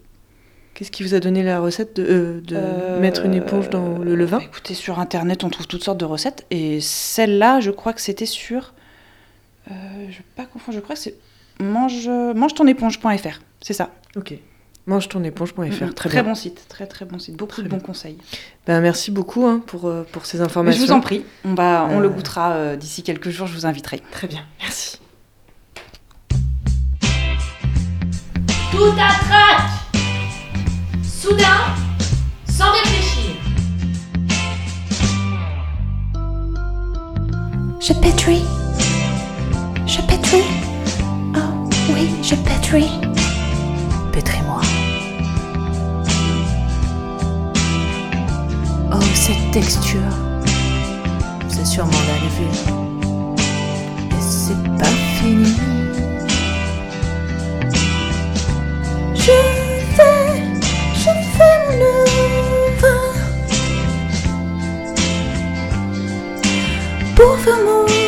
[0.75, 3.97] Qu'est-ce qui vous a donné la recette de, euh, de Euh, mettre une éponge dans
[3.97, 4.37] le levain?
[4.37, 6.45] bah, Écoutez, sur Internet, on trouve toutes sortes de recettes.
[6.51, 8.73] Et celle-là, je crois que c'était sur...
[9.71, 11.15] euh, je ne vais pas confondre, je crois que c'est
[11.61, 13.39] mange, mange-ton-éponge.fr.
[13.61, 13.91] C'est ça?
[14.15, 14.33] Ok.
[14.89, 15.61] Mange ton éponge.fr.
[15.61, 15.93] Mhm.
[15.93, 16.23] Très, bien.
[16.23, 17.37] bon site, très très bon site.
[17.37, 17.77] Beaucoup Très de bien.
[17.77, 18.17] bons conseils.
[18.65, 20.81] Ben, merci beaucoup hein, pour, euh, pour ces Mais informations.
[20.81, 23.53] je vous en prie, on, va, on Euh, le goûtera euh, d'ici quelques jours, je
[23.53, 24.01] vous inviterai.
[24.11, 24.97] Très bien, merci.
[28.71, 29.69] Tout à trac
[31.03, 31.45] Soudain,
[32.49, 33.35] sans réfléchir.
[37.79, 38.43] Je pétris.
[39.85, 40.43] Je pétris.
[41.35, 42.89] Oh oui, je pétris.
[44.11, 44.58] Pétris-moi.
[49.29, 50.13] Cette texture.
[51.47, 52.57] C'est sûrement la levure.
[54.11, 55.55] Et c'est pas fini.
[59.13, 59.39] Je
[59.95, 60.29] fais,
[60.95, 63.05] je fais mon levain
[67.15, 67.98] pour faire mon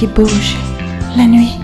[0.00, 0.56] qui bougent
[1.14, 1.59] la nuit.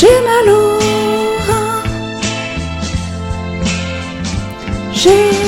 [0.00, 0.78] J'ai mal au
[1.46, 1.82] rein.
[4.94, 5.39] J'ai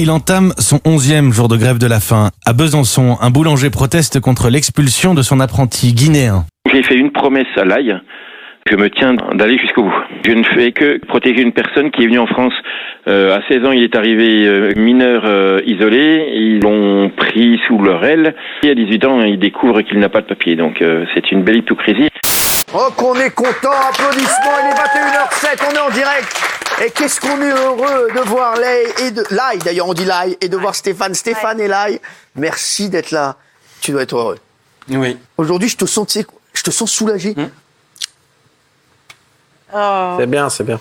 [0.00, 2.30] Il entame son onzième jour de grève de la faim.
[2.46, 6.44] À Besançon, un boulanger proteste contre l'expulsion de son apprenti guinéen.
[6.72, 7.98] J'ai fait une promesse à l'ail.
[8.70, 10.02] Je me tiens d'aller jusqu'au bout.
[10.24, 12.52] Je ne fais que protéger une personne qui est venue en France
[13.08, 13.72] euh, à 16 ans.
[13.72, 16.28] Il est arrivé euh, mineur euh, isolé.
[16.32, 18.36] Ils l'ont pris sous leur aile.
[18.62, 20.54] Et à 18 ans, il découvre qu'il n'a pas de papier.
[20.54, 22.08] Donc euh, c'est une belle hypocrisie.
[22.72, 26.57] Oh qu'on est content, applaudissements, il est 21h07, on est en direct.
[26.84, 30.36] Et qu'est-ce qu'on est heureux de voir Lay et de Lai, d'ailleurs on dit Lai,
[30.40, 31.14] et de voir Stéphane.
[31.14, 32.00] Stéphane et Lai,
[32.36, 33.36] merci d'être là.
[33.80, 34.38] Tu dois être heureux.
[34.88, 35.18] Oui.
[35.36, 37.34] Aujourd'hui, je te sens, tu sais, je te sens soulagé.
[39.72, 40.80] C'est bien, c'est bien.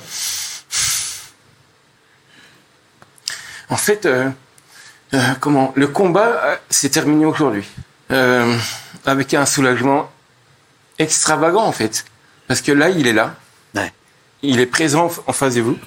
[3.70, 4.30] En fait, euh,
[5.14, 7.66] euh, comment le combat euh, s'est terminé aujourd'hui
[8.10, 8.58] Euh,
[9.06, 10.10] avec un soulagement
[10.98, 12.06] extravagant en fait,
[12.48, 13.36] parce que là, il est là.
[14.44, 15.78] Il est présent en face de vous.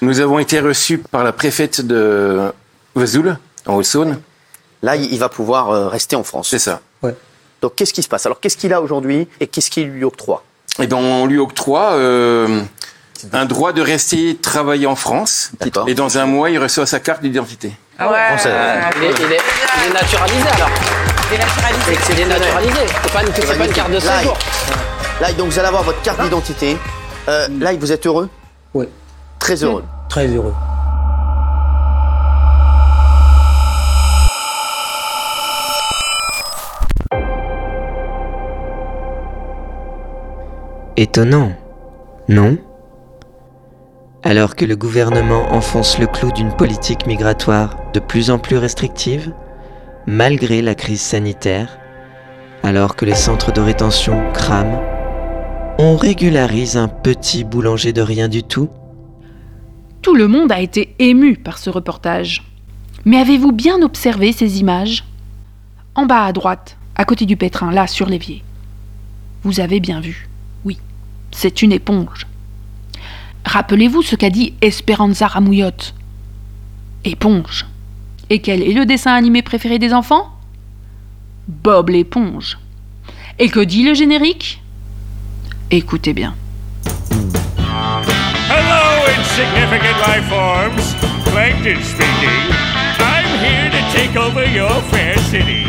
[0.00, 2.52] Nous avons été reçus par la préfète de
[2.94, 4.20] Vesoul, en Haute-Saône.
[4.82, 6.48] Là, il va pouvoir euh, rester en France.
[6.50, 6.80] C'est ça.
[7.62, 8.26] Donc qu'est-ce qui se passe?
[8.26, 10.44] Alors qu'est-ce qu'il a aujourd'hui et qu'est-ce qu'il lui octroie?
[10.78, 12.60] Et donc, on lui octroie euh,
[13.32, 15.50] un droit de rester travailler en France.
[15.86, 17.72] Et dans un mois, il reçoit sa carte d'identité.
[17.98, 18.18] Ah ouais.
[18.96, 19.40] Il, est, il est-
[19.86, 20.68] il est naturalisé alors.
[21.86, 22.80] C'est que c'est dénaturalisé.
[23.02, 24.38] C'est pas, une- c'est pas une carte de Là, séjour.
[25.22, 26.76] Là, donc vous allez avoir votre carte d'identité.
[27.28, 28.28] Euh, là, vous êtes heureux
[28.74, 28.86] Oui.
[29.38, 29.82] Très heureux.
[29.82, 30.06] Oui.
[30.08, 30.54] Très heureux.
[40.96, 41.52] Étonnant,
[42.28, 42.56] non?
[44.22, 49.32] Alors que le gouvernement enfonce le clou d'une politique migratoire de plus en plus restrictive,
[50.06, 51.78] malgré la crise sanitaire,
[52.62, 54.93] alors que les centres de rétention crament
[55.78, 58.68] on régularise un petit boulanger de rien du tout
[60.02, 62.42] Tout le monde a été ému par ce reportage.
[63.04, 65.04] Mais avez-vous bien observé ces images?
[65.94, 68.42] En bas à droite, à côté du pétrin, là, sur l'évier.
[69.42, 70.28] Vous avez bien vu.
[70.64, 70.78] Oui,
[71.30, 72.26] c'est une éponge.
[73.44, 75.94] Rappelez-vous ce qu'a dit Esperanza Ramouillotte.
[77.04, 77.66] Éponge.
[78.30, 80.30] Et quel est le dessin animé préféré des enfants?
[81.48, 82.58] Bob l'éponge.
[83.38, 84.63] Et que dit le générique?
[85.70, 86.34] Écoutez bien.
[88.48, 90.94] Hello, insignificant life forms.
[91.30, 92.54] Plankton speaking.
[93.00, 95.64] I'm here to take over your fair city.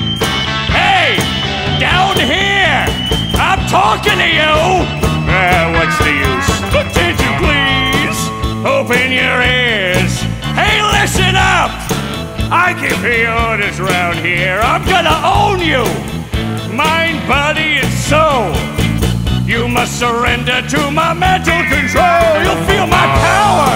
[0.69, 1.15] Hey,
[1.79, 2.85] down here!
[3.39, 4.85] I'm talking to you!
[5.73, 6.49] What's the use?
[6.69, 8.19] Attention, please!
[8.63, 10.21] Open your ears!
[10.53, 11.71] Hey, listen up!
[12.51, 13.79] I give the orders
[14.21, 14.59] here.
[14.61, 15.83] I'm gonna own you!
[16.75, 18.74] Mind, body, and soul.
[19.45, 22.41] You must surrender to my mental control.
[22.41, 23.73] You'll feel my power.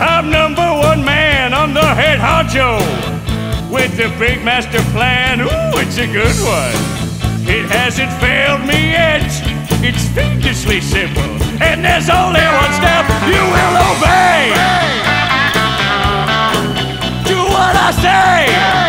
[0.00, 1.52] I'm number one man.
[1.52, 2.80] I'm the head honcho.
[3.70, 5.42] With the big master plan.
[5.42, 6.80] Ooh, it's a good one.
[7.46, 9.28] It hasn't failed me yet.
[9.84, 11.22] It's fiendishly simple.
[11.60, 14.48] And there's only one step you will obey.
[17.28, 18.83] Do what I say.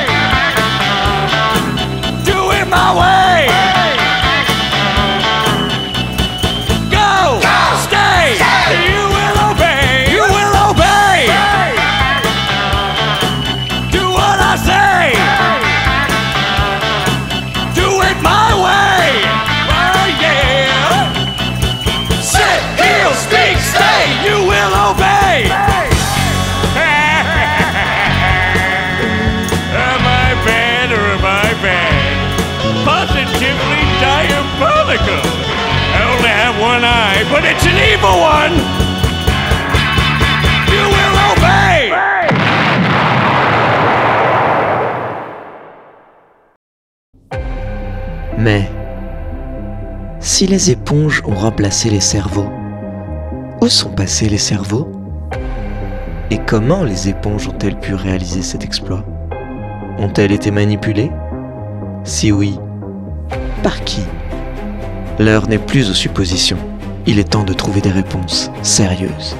[48.38, 48.70] Mais
[50.20, 52.52] si les éponges ont remplacé les cerveaux,
[53.60, 54.92] où sont passés les cerveaux?
[56.30, 59.04] Et comment les éponges ont-elles pu réaliser cet exploit?
[59.98, 61.12] Ont-elles été manipulées?
[62.04, 62.60] Si oui,
[63.64, 64.02] par qui?
[65.18, 66.60] L'heure n'est plus aux suppositions.
[67.08, 69.36] Il est temps de trouver des réponses sérieuses.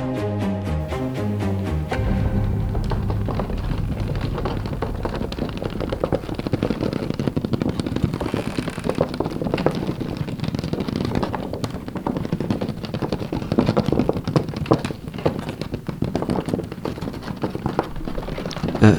[18.84, 18.94] Euh,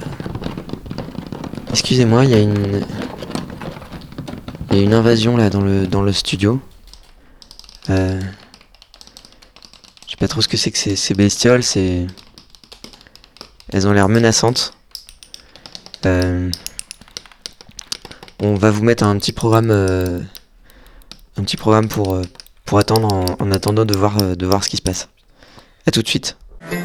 [1.71, 2.83] Excusez-moi, il y a une.
[4.73, 6.61] Y a une invasion là dans le, dans le studio.
[7.91, 8.21] Euh,
[10.27, 12.05] pas trop ce que c'est que ces, bestioles, c'est.
[13.73, 14.75] Elles ont l'air menaçantes.
[16.05, 16.51] Euh,
[18.41, 19.71] On va vous mettre un petit programme.
[19.71, 20.21] euh,
[21.37, 22.23] Un petit programme pour, euh,
[22.65, 25.09] pour attendre en, en attendant de voir, de voir ce qui se passe.
[25.87, 26.37] A tout de suite.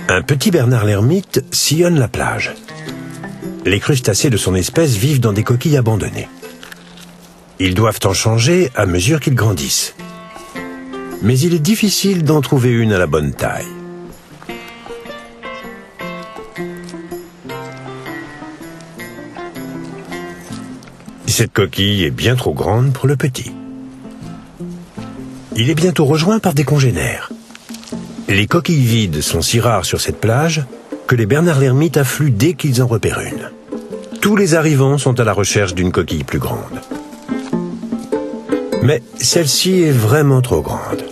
[0.08, 2.54] Un petit Bernard l'ermite sillonne la plage.
[3.66, 6.30] Les crustacés de son espèce vivent dans des coquilles abandonnées.
[7.58, 9.96] Ils doivent en changer à mesure qu'ils grandissent.
[11.22, 13.66] Mais il est difficile d'en trouver une à la bonne taille.
[21.28, 23.52] Cette coquille est bien trop grande pour le petit.
[25.56, 27.32] Il est bientôt rejoint par des congénères.
[28.28, 30.64] Les coquilles vides sont si rares sur cette plage
[31.08, 33.50] que les Bernard l'ermite affluent dès qu'ils en repèrent une.
[34.22, 36.80] Tous les arrivants sont à la recherche d'une coquille plus grande.
[38.84, 41.04] Mais celle-ci est vraiment trop grande.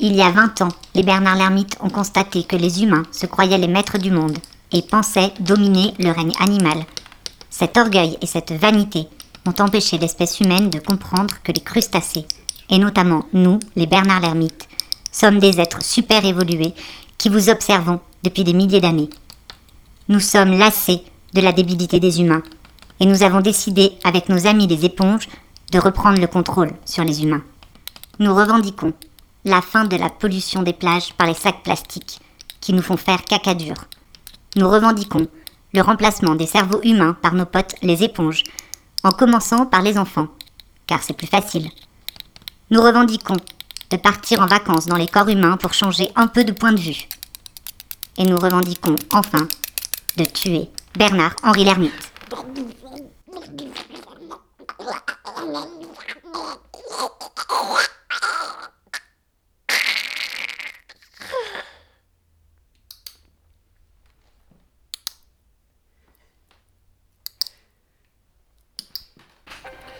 [0.00, 3.56] Il y a 20 ans, les Bernard l'ermite ont constaté que les humains se croyaient
[3.56, 4.36] les maîtres du monde
[4.72, 6.84] et pensaient dominer le règne animal.
[7.50, 9.06] Cet orgueil et cette vanité
[9.46, 12.26] ont empêché l'espèce humaine de comprendre que les crustacés,
[12.68, 14.66] et notamment nous, les Bernard l'ermite,
[15.12, 16.74] sommes des êtres super évolués
[17.16, 19.10] qui vous observons depuis des milliers d'années.
[20.08, 22.42] Nous sommes lassés de la débilité des humains
[23.02, 25.28] et nous avons décidé, avec nos amis les éponges,
[25.72, 27.42] de reprendre le contrôle sur les humains.
[28.20, 28.92] Nous revendiquons
[29.44, 32.20] la fin de la pollution des plages par les sacs plastiques
[32.60, 33.74] qui nous font faire caca dur.
[34.54, 35.26] Nous revendiquons
[35.74, 38.44] le remplacement des cerveaux humains par nos potes les éponges
[39.02, 40.28] en commençant par les enfants,
[40.86, 41.70] car c'est plus facile.
[42.70, 43.38] Nous revendiquons
[43.90, 46.80] de partir en vacances dans les corps humains pour changer un peu de point de
[46.80, 47.08] vue.
[48.16, 49.48] Et nous revendiquons enfin
[50.16, 51.90] de tuer Bernard-Henri.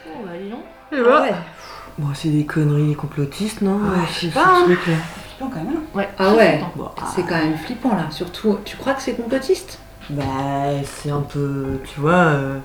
[0.07, 0.65] Oh, bah, dis donc.
[1.99, 4.67] Bon, c'est des conneries, les complotistes, non Ouais, Ouais, je c'est sais pas, hein.
[4.67, 5.83] Flippant quand même.
[5.95, 6.09] Ouais.
[6.19, 6.61] Ah ouais,
[7.15, 8.11] c'est quand même flippant là.
[8.11, 9.79] Surtout, tu crois que c'est complotiste
[10.11, 10.25] Bah,
[10.85, 12.59] c'est un peu, tu vois, euh,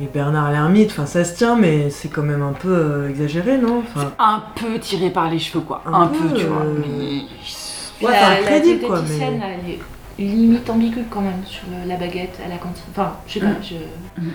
[0.00, 3.58] et Bernard l'ermite, enfin ça se tient, mais c'est quand même un peu euh, exagéré,
[3.58, 3.82] non?
[3.94, 5.82] Enfin, Un peu tiré par les cheveux quoi.
[5.86, 6.62] Un Un, peu, peu, tu vois.
[6.62, 8.06] euh, Mais...
[8.06, 9.78] Ouais, la, enfin, la crédible, quoi, diététicienne, elle est
[10.18, 12.82] limite ambiguë quand même sur le- la baguette à la cantine.
[12.90, 13.74] Enfin, je sais pas, je...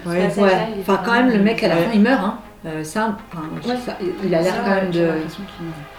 [0.09, 0.67] Ouais, ouais.
[0.73, 1.83] il est Enfin, quand même, le mec à la Ouais.
[1.83, 2.23] fin il meurt.
[2.23, 2.37] Hein.
[2.65, 3.75] Euh, ça, enfin, je- Ouais.
[3.85, 5.11] ça- il a l'air Ça, quand même ouais, de.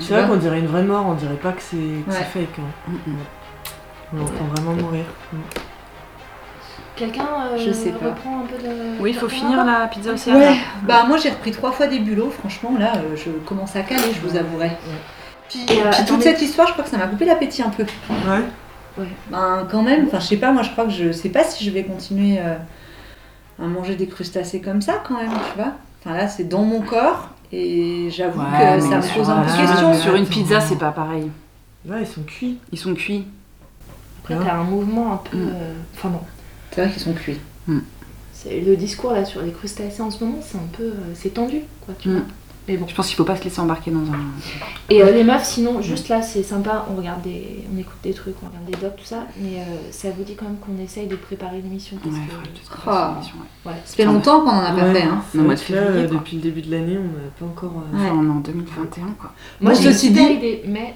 [0.00, 2.18] C'est vrai vois qu'on dirait une vraie mort, on dirait pas que c'est que c'est
[2.18, 2.24] Ouais.
[2.46, 2.58] fake.
[2.58, 2.90] Hein.
[4.12, 5.04] On l'entend vraiment mourir.
[5.32, 5.36] Mm.
[6.98, 7.22] Quelqu'un
[7.52, 8.06] euh, Je sais pas.
[8.08, 9.00] reprend un peu de...
[9.00, 10.36] Oui, il faut finir la pizza au CA.
[10.36, 10.56] Ouais.
[10.82, 14.12] Bah moi j'ai repris trois fois des bulots, franchement là euh, je commence à caler,
[14.12, 14.72] je vous avouerai.
[15.48, 17.84] Puis, euh, puis toute cette histoire, je crois que ça m'a coupé l'appétit un peu.
[18.10, 18.42] Ouais.
[18.98, 19.06] Ouais.
[19.30, 21.64] Ben quand même, enfin je sais pas, moi je crois que je sais pas si
[21.64, 22.56] je vais continuer euh,
[23.62, 25.72] à manger des crustacés comme ça quand même, tu vois.
[26.04, 29.56] Enfin là c'est dans mon corps et j'avoue que ça me pose un peu de
[29.68, 29.94] questions.
[29.94, 31.30] Sur une pizza, c'est pas pareil.
[31.88, 32.58] Ouais, ils sont cuits.
[32.72, 33.24] Ils sont cuits.
[34.20, 35.36] Après, t'as un mouvement un peu...
[35.38, 35.48] Mm.
[35.54, 36.20] euh, Enfin bon.
[36.72, 37.38] C'est vrai qu'ils sont cuits.
[38.32, 40.84] C'est le discours là sur les crustacés en ce moment, c'est un peu...
[40.84, 42.20] euh, c'est tendu, quoi, tu vois.
[42.68, 42.86] Mais bon.
[42.86, 44.20] Je pense qu'il faut pas se laisser embarquer dans un.
[44.90, 48.12] Et euh, les meufs, sinon, juste là, c'est sympa, on regarde des, on écoute des
[48.12, 50.80] trucs, on regarde des docs, tout ça, mais euh, ça vous dit quand même qu'on
[50.80, 51.96] essaye de préparer l'émission.
[51.96, 53.72] parce Ouais, que- l'émission, ouais.
[53.86, 55.02] Ça fait longtemps qu'on en a pas Ouais, fait.
[55.02, 55.22] Hein.
[55.34, 55.42] là,
[55.80, 57.82] euh, depuis le début de l'année, on n'a pas encore.
[57.92, 58.04] euh, Ouais.
[58.04, 59.32] Enfin, on est en 2021, quoi.
[59.62, 60.94] Moi, ceci super dit- mais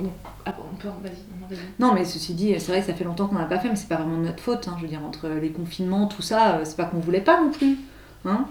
[0.00, 0.10] bon,
[0.46, 1.37] ah, bon, on peut, vas-y,
[1.78, 3.76] non, mais ceci dit, c'est vrai que ça fait longtemps qu'on l'a pas fait, mais
[3.76, 4.68] c'est pas vraiment de notre faute.
[4.68, 4.74] hein.
[4.78, 7.50] Je veux dire, entre les confinements, tout ça, euh, c'est pas qu'on voulait pas non
[7.50, 7.78] plus.
[8.24, 8.46] Hein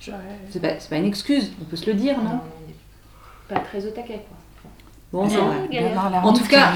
[0.00, 0.10] Je-
[0.50, 3.54] c'est, pas, c'est pas une excuse, on peut se le dire, non, Non, on n'est
[3.60, 4.36] pas très au taquet, quoi.
[5.12, 5.68] Bon, c'est Ah, vrai.
[5.70, 6.24] galère.
[6.24, 6.72] En tout cas,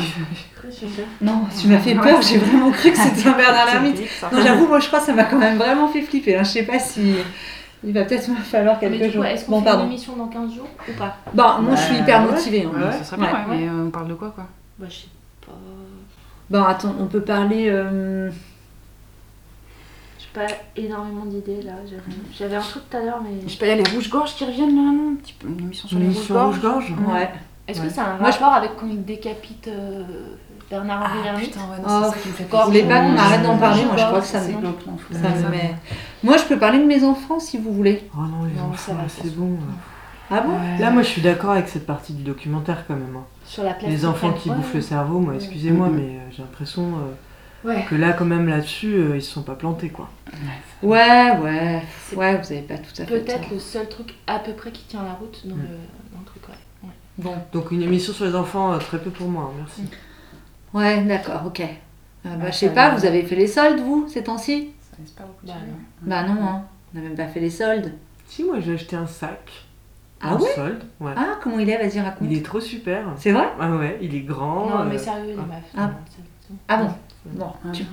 [1.20, 4.00] non, tu m'as fait Ouais, peur, j'ai vraiment cru que c'était un Bernard Lermite.
[4.32, 6.36] Non, j'avoue, moi je crois que ça m'a quand même vraiment fait flipper.
[6.36, 6.42] hein.
[6.42, 7.14] Je sais pas si.
[7.86, 9.24] Il va peut-être me falloir Mais quelques du coup, jours.
[9.26, 9.84] est-ce qu'on Bon, fait pardon.
[9.84, 11.16] une émission dans 15 jours ou pas?
[11.34, 12.32] Bah, moi je suis hyper ouais.
[12.32, 12.64] motivée.
[12.66, 12.70] hein.
[12.86, 14.46] Ouais, ça serait bien, ouais, mais euh, on parle de quoi, quoi?
[14.78, 15.06] Bah, je sais
[15.46, 15.52] pas.
[16.50, 17.66] Bon, attends, on peut parler.
[17.68, 18.30] euh,
[20.18, 21.72] J'ai pas énormément d'idées là.
[22.36, 23.30] J'avais un truc tout à l'heure, mais.
[23.46, 25.48] Je sais pas, il y a les rouges-gorges qui reviennent là, non Un petit peu,
[25.48, 27.30] Une émission sur les rouges-gorges rouge-gorge Ouais.
[27.66, 27.86] Est-ce Ouais.
[27.88, 30.04] que ça a un Moi, je- rapport avec quand il décapite euh,
[30.68, 32.66] Bernard-Henri Ah, putain, ouais, non, Oh, c'est ça qui me fait vous peur.
[32.66, 34.62] voulez pas qu'on Ouais, arrête d'en parler Moi je crois que ça c'est me.
[34.62, 35.74] ça me met-
[36.22, 38.06] Moi je peux parler de mes enfants si vous voulez.
[38.14, 39.56] Oh non, les Non, enfants, c'est bon.
[40.30, 43.16] Ah bon Là, moi, je suis d'accord avec cette partie du documentaire quand même.
[43.16, 43.24] hein.
[43.46, 44.76] Sur la place Les enfants qui ouais, bouffent ouais.
[44.76, 47.84] le cerveau, moi, excusez-moi, mais euh, j'ai l'impression euh, Ouais.
[47.88, 50.10] que là, quand même, là-dessus, euh, ils se sont pas plantés, quoi.
[50.82, 51.82] Ouais, ouais.
[52.14, 53.20] Ouais, vous avez pas tout à fait.
[53.20, 56.24] Peut-être le seul truc à peu près qui tient la route dans, le, dans le
[56.26, 56.54] truc, ouais.
[56.84, 56.90] ouais.
[57.18, 57.34] Bon.
[57.52, 59.82] Donc, une émission sur les enfants, euh, très peu pour moi, hein, merci.
[60.74, 61.60] Ouais, d'accord, ok.
[61.60, 61.66] Euh,
[62.36, 64.70] bah, Ah, je sais pas, vous avez fait les soldes, vous, ces temps-ci?
[64.90, 65.56] Ça laisse pas beaucoup de Bah.
[66.02, 66.62] Bah non, hein.
[66.94, 67.92] on n'a même pas fait les soldes.
[68.26, 69.63] Si, moi, j'ai acheté un sac.
[70.24, 71.12] Ah en ouais solde, ouais.
[71.16, 72.28] Ah, comment il est Vas-y, raconte.
[72.30, 73.04] Il est trop super.
[73.16, 74.68] C'est vrai Ah ouais, il est grand.
[74.70, 75.46] Non, mais euh, sérieux, les ah.
[75.46, 75.64] meufs.
[75.76, 75.90] Ah.
[76.68, 76.90] Ah bon
[77.26, 77.86] Bon, tu, Euh,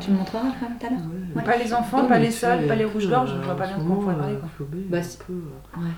[0.00, 0.98] tu me montreras quand même tout à l'heure
[1.36, 1.42] Ouais.
[1.42, 3.66] Pas les enfants, Non, pas les sols, pas les rouges-gorges, euh, je vois pas en
[3.68, 4.66] bien de quoi on pourrait moment, parler, euh, quoi.
[4.88, 5.90] Bah, c'est- peu, euh, Ouais.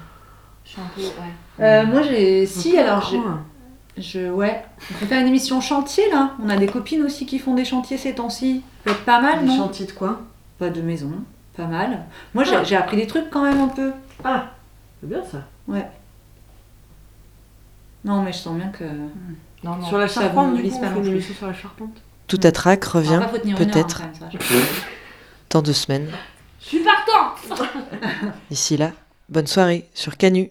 [0.65, 1.01] Je suis un peu.
[1.01, 1.67] Ouais.
[1.67, 2.47] Euh, moi, j'ai.
[2.47, 3.17] Si, alors, j'ai.
[3.19, 3.41] hein.
[3.97, 4.65] Je, ouais.
[4.91, 6.33] On peut faire une émission chantier, là.
[6.45, 8.63] On a des copines aussi qui font des chantiers ces temps-ci.
[8.63, 10.21] Ça peut être pas mal, Des non chantiers de quoi
[10.59, 11.13] Pas de maison.
[11.57, 12.07] Pas mal.
[12.35, 12.65] Moi, j'ai Ah.
[12.65, 13.93] j'ai appris des trucs quand même un peu.
[14.25, 14.47] Ah,
[15.01, 15.39] c'est bien ça.
[15.71, 15.87] Ouais.
[18.05, 18.85] Non, mais je sens bien que.
[19.63, 19.87] Non, non.
[19.87, 23.31] Sur la charpente, du coup, on fait sur la charpente Tout à trac revient, hein,
[23.57, 24.03] peut-être,
[24.33, 24.39] je-
[25.51, 26.09] dans deux semaines.
[26.61, 27.69] Je suis partante
[28.51, 28.93] D'ici là,
[29.29, 30.51] bonne soirée sur Canu.